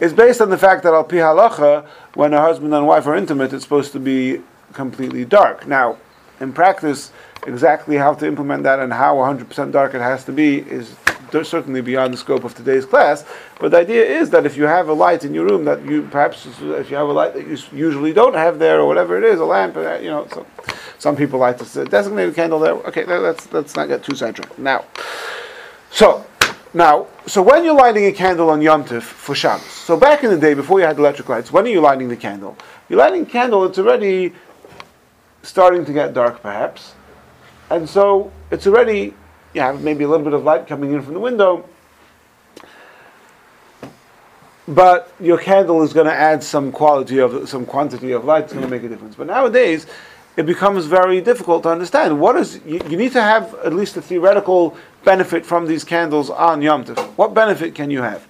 [0.00, 1.84] It's based on the fact that al pi halacha,
[2.14, 4.40] when a husband and wife are intimate, it's supposed to be
[4.72, 5.66] completely dark.
[5.66, 5.98] Now,
[6.40, 7.10] in practice,
[7.46, 10.94] exactly how to implement that and how 100% dark it has to be is
[11.42, 13.24] certainly beyond the scope of today's class.
[13.60, 16.02] But the idea is that if you have a light in your room that you
[16.02, 19.24] perhaps if you have a light that you usually don't have there or whatever it
[19.24, 20.46] is, a lamp, uh, you know, so
[20.98, 22.74] some people like to designate a candle there.
[22.74, 24.58] Okay, let's let's not get too sidetracked.
[24.58, 24.84] Now,
[25.90, 26.24] so
[26.74, 30.30] now, so when you're lighting a candle on Yom Tov for Shabbos, so back in
[30.30, 32.56] the day before you had electric lights, when are you lighting the candle?
[32.88, 34.34] You're lighting a candle, it's already
[35.42, 36.94] starting to get dark perhaps,
[37.70, 39.14] and so it's already,
[39.54, 41.64] you have maybe a little bit of light coming in from the window,
[44.68, 48.52] but your candle is going to add some quality of, some quantity of light, it's
[48.52, 49.14] going to make a difference.
[49.14, 49.86] But nowadays,
[50.38, 52.20] it becomes very difficult to understand.
[52.20, 56.30] What is you, you, need to have at least a theoretical benefit from these candles
[56.30, 56.96] on Yom Tov.
[57.16, 58.24] What benefit can you have?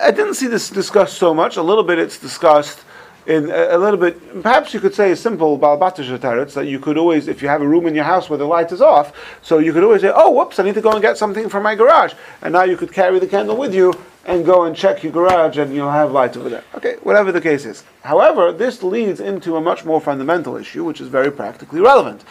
[0.00, 1.56] I didn't see this discussed so much.
[1.56, 2.84] A little bit it's discussed
[3.26, 4.42] in a, a little bit.
[4.42, 7.62] Perhaps you could say a simple balbatish teretz that you could always, if you have
[7.62, 9.12] a room in your house where the light is off,
[9.42, 11.62] so you could always say, "Oh, whoops, I need to go and get something from
[11.62, 13.94] my garage," and now you could carry the candle with you
[14.24, 16.64] and go and check your garage and you'll have light over there.
[16.76, 17.82] Okay, whatever the case is.
[18.02, 22.24] However, this leads into a much more fundamental issue, which is very practically relevant.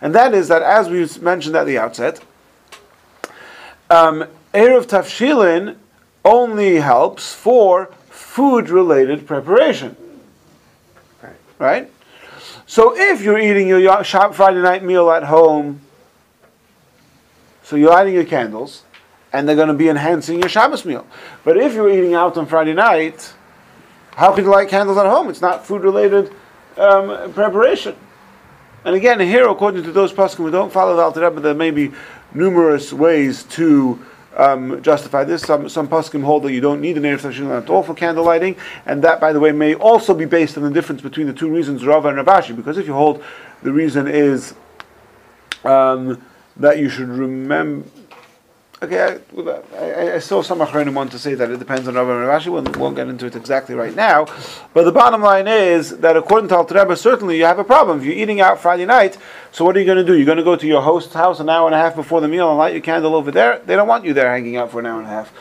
[0.00, 2.20] And that is that, as we mentioned at the outset,
[3.90, 5.76] um, Erev Tafshilin
[6.24, 9.96] only helps for food related preparation.
[11.58, 11.90] Right.
[12.66, 15.80] So if you're eating your Friday night meal at home,
[17.62, 18.84] so you're lighting your candles,
[19.32, 21.06] and they're going to be enhancing your Shabbos meal.
[21.44, 23.32] But if you're eating out on Friday night,
[24.12, 25.28] how can you light candles at home?
[25.28, 26.32] It's not food related
[26.76, 27.96] um, preparation.
[28.84, 31.70] And again, here, according to those poskim who don't follow the Alter Rebbe, there may
[31.70, 31.92] be
[32.32, 34.04] numerous ways to
[34.36, 35.42] um, justify this.
[35.42, 38.24] Some some poskim hold that you don't need an erev tafshilin at all for candle
[38.24, 38.56] lighting,
[38.86, 41.48] and that, by the way, may also be based on the difference between the two
[41.48, 42.54] reasons, Rava and Rav Ashi.
[42.54, 43.22] Because if you hold
[43.62, 44.54] the reason is
[45.64, 46.22] um,
[46.56, 47.88] that you should remember.
[48.80, 52.12] Okay, I, I, I saw some Achronim want to say that it depends on Rava
[52.12, 52.46] and Rav Ashi.
[52.46, 54.26] We won't, get into it exactly right now.
[54.72, 57.98] But the bottom line is that according to Alter Rebbe, certainly you have a problem.
[57.98, 59.18] If you're eating out Friday night,
[59.50, 60.16] so what are you going to do?
[60.16, 62.28] You're going to go to your host's house an hour and a half before the
[62.28, 63.58] meal and light your candle over there?
[63.66, 65.32] They don't want you there hanging out for an hour and a half.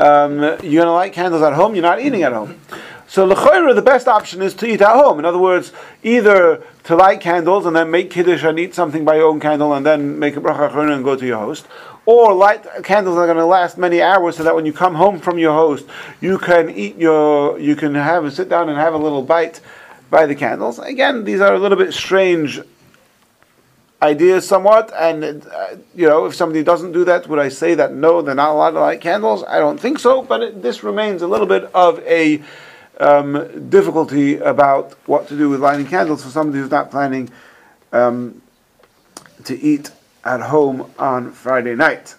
[0.00, 2.60] Um, you're going to light candles at home, you're not eating at home.
[3.06, 5.18] So l'choira, the best option is to eat at home.
[5.18, 5.72] In other words,
[6.02, 9.74] either to light candles and then make kiddush and eat something by your own candle
[9.74, 11.66] and then make a bracha and go to your host,
[12.10, 14.96] or light candles that are going to last many hours so that when you come
[14.96, 15.86] home from your host,
[16.20, 19.60] you can eat your, you can have a sit down and have a little bite
[20.10, 20.80] by the candles.
[20.80, 22.60] Again, these are a little bit strange
[24.02, 27.92] ideas somewhat and uh, you know if somebody doesn't do that would i say that
[27.92, 31.20] no they're not allowed to light candles i don't think so but it, this remains
[31.20, 32.42] a little bit of a
[32.98, 37.28] um, difficulty about what to do with lighting candles for somebody who's not planning
[37.92, 38.40] um,
[39.44, 39.90] to eat
[40.24, 42.14] at home on Friday night.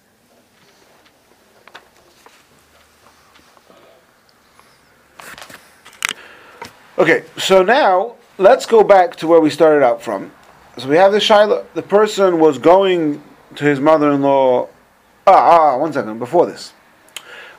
[6.98, 10.32] Okay, so now let's go back to where we started out from.
[10.78, 11.66] So we have the shaila.
[11.74, 13.24] The person was going
[13.56, 14.68] to his mother-in-law.
[15.28, 16.20] Ah, ah, one second.
[16.20, 16.74] Before this,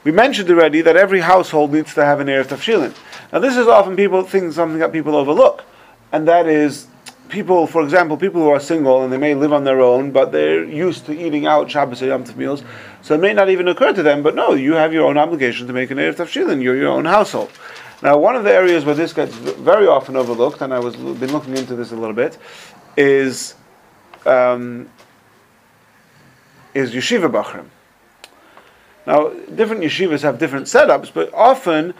[0.04, 2.94] we mentioned already that every household needs to have an erev tafshilin.
[3.32, 5.64] Now, this is often people think something that people overlook,
[6.12, 6.86] and that is
[7.32, 10.30] people, for example, people who are single and they may live on their own, but
[10.30, 12.62] they're used to eating out Shabbos or Yom Tov meals,
[13.00, 14.22] so it may not even occur to them.
[14.22, 16.62] But no, you have your own obligation to make an erev tafshilin.
[16.62, 17.50] You're your own household.
[18.02, 21.32] Now, one of the areas where this gets very often overlooked, and I was been
[21.32, 22.36] looking into this a little bit,
[22.96, 23.54] is
[24.26, 24.90] um,
[26.74, 27.66] is yeshiva bachrim.
[29.06, 31.94] Now, different yeshivas have different setups, but often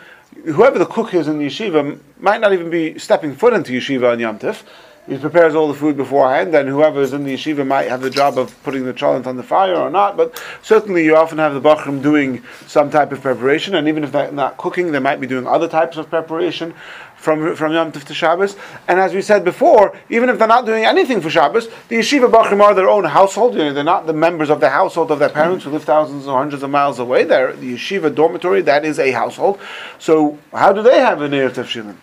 [0.45, 4.13] whoever the cook is in the yeshiva might not even be stepping foot into yeshiva
[4.13, 4.63] on Yom Tif.
[5.09, 8.11] He prepares all the food beforehand, and whoever is in the yeshiva might have the
[8.11, 10.17] job of putting the cholent on the fire or not.
[10.17, 14.13] But certainly, you often have the bachrim doing some type of preparation, and even if
[14.13, 16.73] they're not cooking, they might be doing other types of preparation
[17.17, 18.57] from from Yom Tov to Shabbos.
[18.87, 22.31] And as we said before, even if they're not doing anything for Shabbos, the yeshiva
[22.31, 23.55] bachrim are their own household.
[23.55, 26.29] You know, they're not the members of the household of their parents who live thousands
[26.29, 27.25] or hundreds of miles away.
[27.25, 28.63] They're the yeshiva dormitory.
[28.63, 29.59] That is a household.
[29.99, 31.97] So how do they have an erev tefshilin?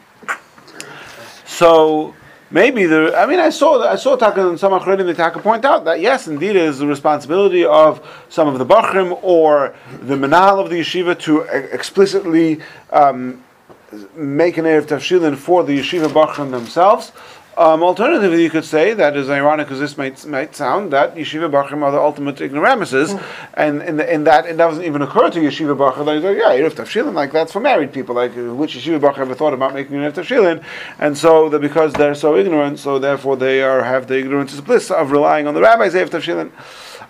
[1.45, 2.14] So
[2.52, 5.66] maybe the I mean I saw I saw Taka and some Achronim the Taka point
[5.66, 10.16] out that yes indeed it is the responsibility of some of the Bachrim or the
[10.16, 13.43] Menal of the yeshiva to explicitly um,
[14.16, 17.12] make an Erev Tafshilin for the yeshiva Bachrim themselves.
[17.60, 21.51] Um, alternatively, you could say that, as ironic as this might might sound that yeshiva
[21.51, 23.22] bachrim are the ultimate ignoramuses,
[23.53, 26.55] and in, the, in that it doesn't even occur to yeshiva bachrim that like, yeah,
[26.55, 28.16] erev tafshilin like that's for married people.
[28.16, 30.64] Like which yeshiva bachrim ever thought about making erev tafshilin?
[30.99, 34.89] And so that because they're so ignorant, so therefore they are have the ignorance bliss
[34.89, 36.51] of relying on the rabbis erev tafshilin.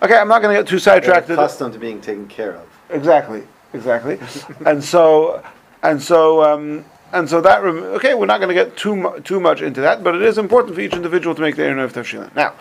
[0.02, 1.28] Okay, I'm not going to get too sidetracked.
[1.28, 2.66] They're accustomed to being taken care of.
[2.90, 4.18] Exactly, exactly,
[4.66, 5.44] and so
[5.84, 6.42] and so.
[6.42, 9.80] Um, and so that okay, we're not going to get too mu- too much into
[9.80, 12.34] that, but it is important for each individual to make the Erev Tavshilin.
[12.34, 12.54] Now,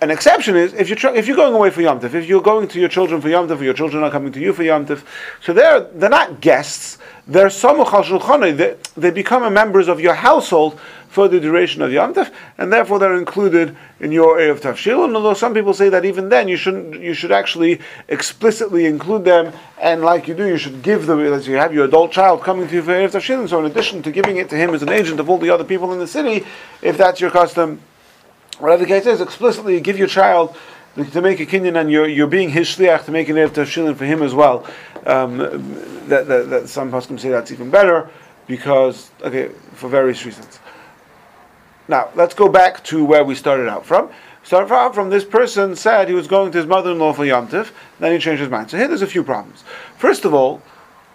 [0.00, 2.42] an exception is if you're tr- if you're going away for Yom Tov, if you're
[2.42, 4.62] going to your children for Yom Tov, or your children are coming to you for
[4.62, 5.04] Yom Tov,
[5.40, 6.98] so they're they're not guests.
[7.26, 8.56] They're samuch al shulchanai.
[8.56, 12.98] They, they become members of your household for the duration of Yom Tov, and therefore
[12.98, 15.16] they're included in your Erev Tavshilin.
[15.16, 19.52] Although some people say that even then you shouldn't, you should actually explicitly include them,
[19.80, 22.68] and like you do, you should give them, as you have your adult child coming
[22.68, 23.48] to you for Erev Tavshilin.
[23.48, 25.64] So in addition to giving it to him as an agent of all the other
[25.64, 26.46] people in the city,
[26.82, 27.80] if that's your custom,
[28.58, 30.56] whatever the case is, explicitly give your child
[30.96, 33.96] to make a kinyan and you're, you're being his shliach to make an Erev Tavshilin
[33.96, 34.66] for him as well.
[35.04, 35.38] Um,
[36.08, 38.08] that, that, that some poskim say that's even better
[38.46, 40.58] because, okay, for various reasons.
[41.88, 44.10] Now, let's go back to where we started out from.
[44.42, 47.72] Started out from this person said he was going to his mother-in-law for Yom Tiv,
[47.98, 48.70] then he changed his mind.
[48.70, 49.64] So here there's a few problems.
[49.98, 50.62] First of all,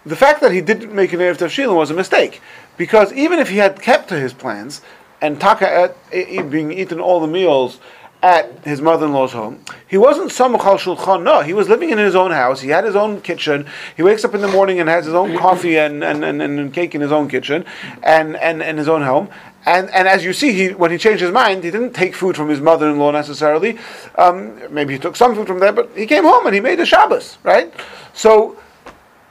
[0.04, 2.40] the fact that he didn't make an Erev Tavshilin was a mistake,
[2.76, 4.82] because even if he had kept to his plans,
[5.22, 7.78] and Taka at, being eaten all the meals
[8.22, 9.64] at his mother-in-law's home.
[9.88, 11.24] He wasn't samuch al shulchan.
[11.24, 12.60] No, he was living in his own house.
[12.60, 13.66] He had his own kitchen.
[13.96, 16.72] He wakes up in the morning and has his own coffee and, and, and, and
[16.72, 17.64] cake in his own kitchen
[18.02, 19.28] and, and, and his own home.
[19.66, 22.36] And, and as you see, he, when he changed his mind, he didn't take food
[22.36, 23.78] from his mother-in-law necessarily.
[24.16, 26.78] Um, maybe he took some food from there, but he came home and he made
[26.80, 27.72] a Shabbos, right?
[28.14, 28.56] So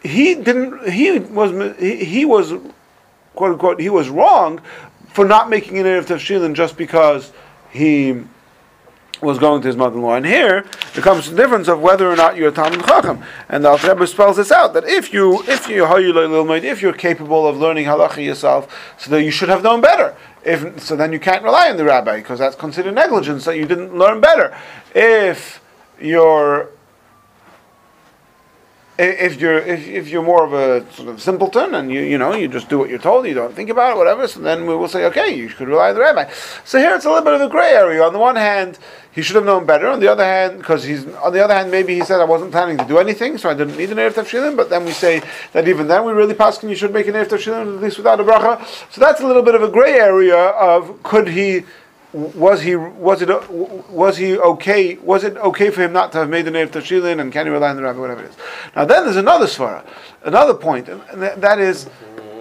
[0.01, 0.89] he didn't.
[0.89, 2.53] He was he, he was
[3.35, 4.61] quote unquote he was wrong
[5.09, 7.31] for not making an erev tafshilin just because
[7.71, 8.23] he
[9.21, 10.15] was going to his mother-in-law.
[10.15, 13.23] And here there comes the difference of whether or not you're a Talmud Chacham.
[13.49, 17.47] And the Alter Rebbe spells this out that if you if you if you're capable
[17.47, 20.15] of learning halacha yourself, so that you should have known better.
[20.43, 23.65] If so, then you can't rely on the rabbi because that's considered negligence that you
[23.65, 24.57] didn't learn better.
[24.95, 25.61] If
[25.99, 26.69] you're
[29.01, 32.33] if you're if, if you're more of a sort of simpleton and you you know
[32.35, 34.27] you just do what you're told, you don't think about it, whatever.
[34.27, 36.29] So then we will say, okay, you could rely on the rabbi.
[36.65, 38.03] So here it's a little bit of a gray area.
[38.03, 38.77] On the one hand,
[39.11, 39.87] he should have known better.
[39.87, 42.51] On the other hand, because he's on the other hand, maybe he said I wasn't
[42.51, 44.55] planning to do anything, so I didn't need an erev tavshilin.
[44.55, 45.21] But then we say
[45.53, 48.19] that even then we really pass you should make an erev tavshilin at least without
[48.19, 48.65] a bracha.
[48.91, 51.63] So that's a little bit of a gray area of could he
[52.13, 54.95] was he was it was he okay?
[54.97, 57.45] Was it okay for him not to have made the name of Tashilin and can
[57.45, 58.37] he rely on the rabbi, whatever it is?
[58.75, 59.85] Now then, there's another svara,
[60.23, 61.89] another point, and that is.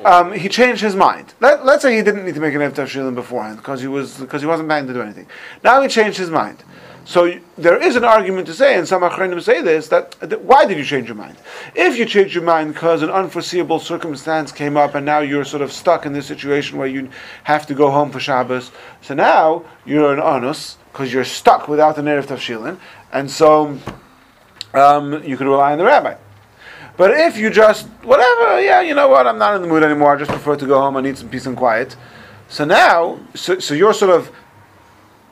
[0.03, 1.35] Um, he changed his mind.
[1.41, 4.17] Let, us say he didn't need to make an Ev Tashilin beforehand because he was
[4.17, 5.27] because he wasn't planning to do anything.
[5.63, 6.65] Now he changed his mind.
[7.11, 10.65] So there is an argument to say, and some achronim say this, that, that, why
[10.65, 11.37] did you change your mind?
[11.75, 15.61] If you changed your mind because an unforeseeable circumstance came up, and now you're sort
[15.61, 17.11] of stuck in this situation where you
[17.43, 18.71] have to go home for Shabbos,
[19.03, 22.79] so now you're an anus because you're stuck without an erev tafshilin,
[23.11, 23.77] and so
[24.73, 26.15] um, you could rely on the rabbi.
[26.97, 30.15] But if you just whatever, yeah, you know what, I'm not in the mood anymore.
[30.15, 30.97] I just prefer to go home.
[30.97, 31.97] I need some peace and quiet.
[32.49, 34.31] So now, so, so you're sort of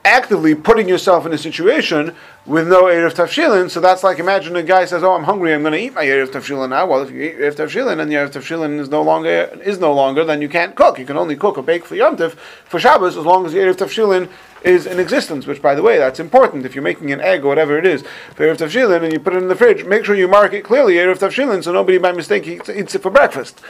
[0.05, 3.69] actively putting yourself in a situation with no Erev Tafshilin.
[3.69, 5.53] So that's like imagine a guy says, "Oh, I'm hungry.
[5.53, 8.09] I'm going to eat my Erev Tafshilin now." Well, if you eat Erev Tafshilin and
[8.09, 10.97] the Erev Tafshilin is no longer is no longer, then you can't cook.
[10.99, 12.17] You can only cook or bake for Yom
[12.65, 14.29] for Shabbos as long as the Erev Tafshilin
[14.63, 15.45] is in existence.
[15.45, 16.65] Which, by the way, that's important.
[16.65, 18.03] If you're making an egg or whatever it is
[18.35, 20.63] for Erev Tafshilin and you put it in the fridge, make sure you mark it
[20.63, 23.61] clearly Erev Tafshilin so nobody by mistake eats, eats it for breakfast.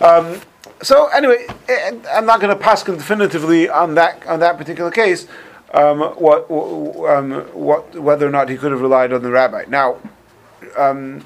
[0.00, 0.40] Um,
[0.82, 5.26] so anyway, eh, I'm not going to pass definitively on that on that particular case
[5.72, 9.64] um, what, um, what, whether or not he could have relied on the rabbi.
[9.68, 9.98] Now,
[10.76, 11.22] um,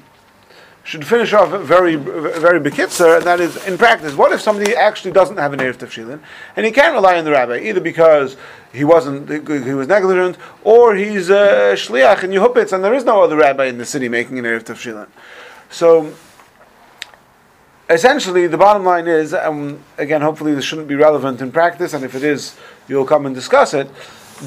[0.83, 4.15] should finish off very, very bekitzer, and that is in practice.
[4.15, 6.19] What if somebody actually doesn't have an erev tavshilin,
[6.57, 8.35] and he can't rely on the rabbi either because
[8.73, 13.23] he wasn't, he was negligent, or he's a shliach in Yehupitz, and there is no
[13.23, 15.07] other rabbi in the city making an erev tavshilin.
[15.69, 16.13] So.
[17.89, 22.15] Essentially, the bottom line is, again, hopefully this shouldn't be relevant in practice, and if
[22.15, 22.55] it is,
[22.87, 23.89] you'll come and discuss it.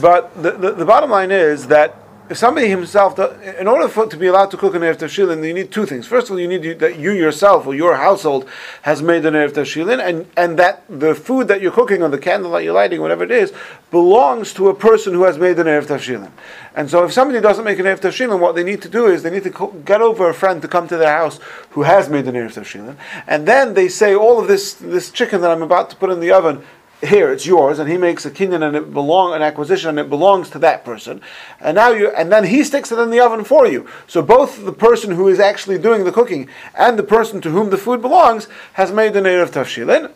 [0.00, 1.96] But the, the, the, bottom line is that
[2.28, 5.54] if somebody himself, in order for to be allowed to cook an erev tashilin, you
[5.54, 6.06] need two things.
[6.06, 8.48] First of all, you need that you yourself or your household
[8.82, 12.18] has made an erev tashilin, and and that the food that you're cooking or the
[12.18, 13.52] candle that you're lighting, whatever it is,
[13.90, 16.30] belongs to a person who has made an erev tashilin.
[16.74, 19.22] And so, if somebody doesn't make an erev tashilin, what they need to do is
[19.22, 21.38] they need to co- get over a friend to come to their house
[21.70, 22.96] who has made an erev tashilin,
[23.28, 26.18] and then they say all of this this chicken that I'm about to put in
[26.18, 26.64] the oven
[27.02, 30.08] here it's yours, and he makes a kinyan and it belong an acquisition and it
[30.08, 31.20] belongs to that person,
[31.60, 33.86] and now you and then he sticks it in the oven for you.
[34.06, 37.70] So both the person who is actually doing the cooking and the person to whom
[37.70, 40.12] the food belongs has made the erev tafshilin.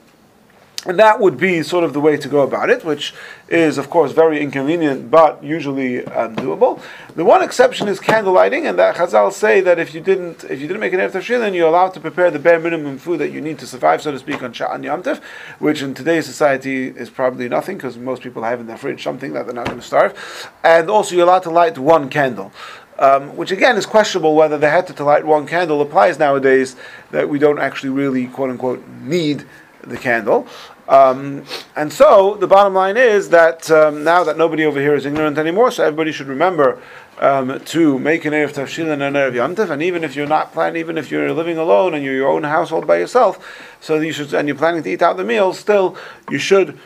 [0.86, 3.12] And that would be sort of the way to go about it, which
[3.48, 6.80] is, of course, very inconvenient, but usually um, doable.
[7.16, 10.58] The one exception is candle lighting, and that Chazal say that if you didn't, if
[10.58, 13.30] you didn't make an erev tashilin, you're allowed to prepare the bare minimum food that
[13.30, 15.22] you need to survive, so to speak, on Sha'an Yom Tov,
[15.58, 19.34] which in today's society is probably nothing, because most people have in their fridge something
[19.34, 20.50] that they're not going to starve.
[20.64, 22.52] And also, you're allowed to light one candle.
[22.98, 26.76] Um, which again is questionable whether the had to light one candle applies nowadays
[27.12, 29.46] that we don't actually really quote unquote need
[29.82, 30.46] the candle.
[30.88, 31.44] Um,
[31.76, 35.38] and so the bottom line is that um, now that nobody over here is ignorant
[35.38, 36.82] anymore, so everybody should remember
[37.20, 40.52] um, to make an Erev Tafshil and an Erev Yomtiv, and even if you're not
[40.52, 43.38] planning, even if you're living alone and you're your own household by yourself,
[43.80, 45.96] so you should, and you're planning to eat out the meals, still
[46.28, 46.76] you should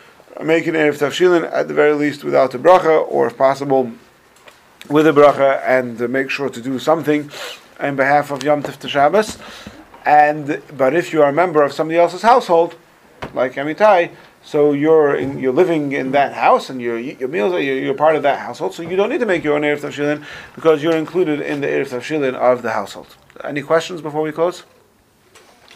[0.42, 3.90] make an Erev Tafshilin at the very least without a bracha, or if possible
[4.90, 7.30] with a bracha, and uh, make sure to do something
[7.80, 9.38] in behalf of Yom to Shabbos.
[10.05, 12.74] And but if you are a member of somebody else's household,
[13.33, 14.11] like Amitai,
[14.43, 17.95] so you're in, you're living in that house and your your meals are you're, you're,
[17.95, 18.75] part of that household.
[18.75, 21.66] So you don't need to make your own erev tavshilin because you're included in the
[21.66, 23.16] erev tavshilin of the household.
[23.43, 24.64] Any questions before we close?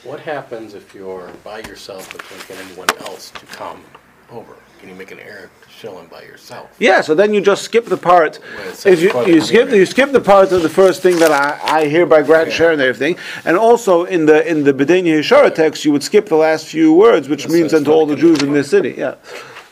[0.04, 3.82] What happens if you're by yourself but can't get anyone else to come
[4.30, 4.54] over?
[4.78, 6.74] Can you make an Erev Tashilin by yourself?
[6.78, 8.40] Yeah, so then you just skip the part.
[8.84, 11.88] If you, you skip you skip the part of the first thing that I, I
[11.88, 15.92] hereby grant share and everything, and also in the in the Bedenia Yeshara text you
[15.92, 18.94] would skip the last few words, which means unto all the Jews in this city.
[18.96, 19.14] Yeah.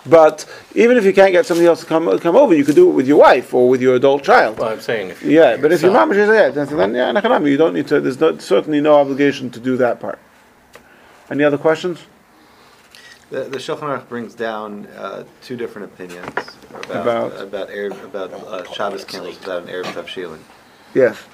[0.08, 0.46] But
[0.76, 2.92] even if you can't get somebody else to come come over, you could do it
[2.92, 4.58] with your wife or with your adult child.
[4.58, 7.74] Well, I'm saying if yeah, but if your mom says yeah, then yeah, you don't
[7.74, 8.00] need to.
[8.00, 10.20] There's no, certainly no obligation to do that part.
[11.28, 11.98] Any other questions?
[13.30, 16.32] The, the Shulchan Aruch brings down uh, two different opinions
[16.84, 17.40] about About?
[17.40, 20.38] about, Erev, about uh, Shabbos candles without an Erev Tavshilin.
[20.94, 21.24] Yes.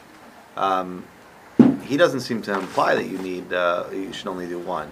[0.57, 1.05] Um,
[1.83, 4.89] he doesn't seem to imply that you need uh, you should only do one.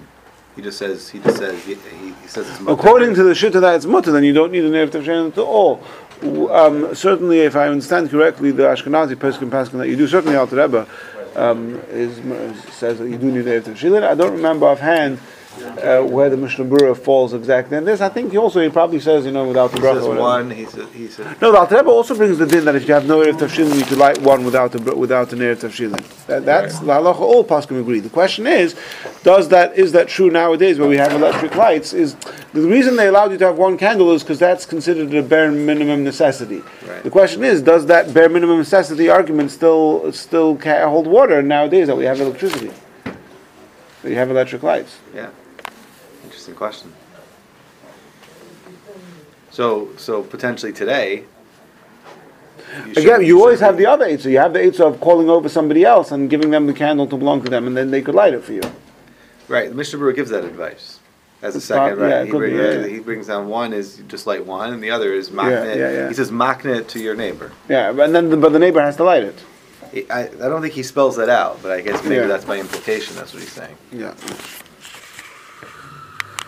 [0.57, 2.75] He just says he just says he, he says it's mutar.
[2.75, 5.39] According to the Shitta that it's mutar, then you don't need an Erev Tavshin at
[5.39, 5.83] all.
[6.51, 10.57] Um, certainly, if I understand correctly, the Ashkenazi and Paskin that you do, certainly Alter
[10.57, 10.87] Rebbe
[11.35, 12.17] um, is,
[12.65, 14.03] says that you do need an Erev Tavshilin.
[14.03, 15.19] I don't remember offhand
[15.63, 18.01] uh, where the Mishnah Berurah falls exactly in this.
[18.01, 19.95] I think he also, he probably says, you know, without the he bracha.
[20.01, 20.51] says one.
[20.51, 22.95] He says he says No, the Alter Rebbe also brings the din that if you
[22.95, 26.27] have no Erev Tavshilin, you could light one without a, without an Erev Tavshilin.
[26.27, 27.21] That, that's the halacha.
[27.21, 28.01] All Poskim agree.
[28.01, 28.77] The question is,
[29.23, 31.93] does that is that true nowadays where we have electric lights?
[31.93, 32.17] Is
[32.53, 35.53] the reason they allowed you to have one candle is because that's considered a bare
[35.53, 36.63] minimum necessity.
[36.87, 37.03] Right.
[37.03, 41.97] The question is, does that bare minimum necessity argument still still hold water nowadays that
[41.97, 42.71] we have electricity?
[43.05, 44.99] That you have electric lights.
[45.15, 45.31] yeah.
[46.51, 46.93] Interesting question.
[49.51, 51.25] So so potentially today.
[52.87, 54.19] you Again, you always have the other.
[54.19, 57.07] So you have the eitza of calling over somebody else and giving them the candle
[57.09, 58.63] to belong to them, and then they could light it for you.
[59.49, 61.01] Right, the Mishnah Berurah gives that advice
[61.43, 62.21] as a second, not- right?
[62.23, 62.87] it he, bring- be, yeah, yeah.
[62.87, 65.77] he brings down one is just light one, and the other is makneh.
[65.77, 66.09] yeah, yeah.
[66.09, 67.51] He says makneh to your neighbor.
[67.69, 69.39] Yeah, and then the, but the neighbor has to light it.
[70.09, 72.27] I, I don't think he spells that out, but I guess maybe Yeah.
[72.29, 73.17] that's by implication.
[73.17, 73.77] That's what he's saying.
[73.91, 74.15] Yeah.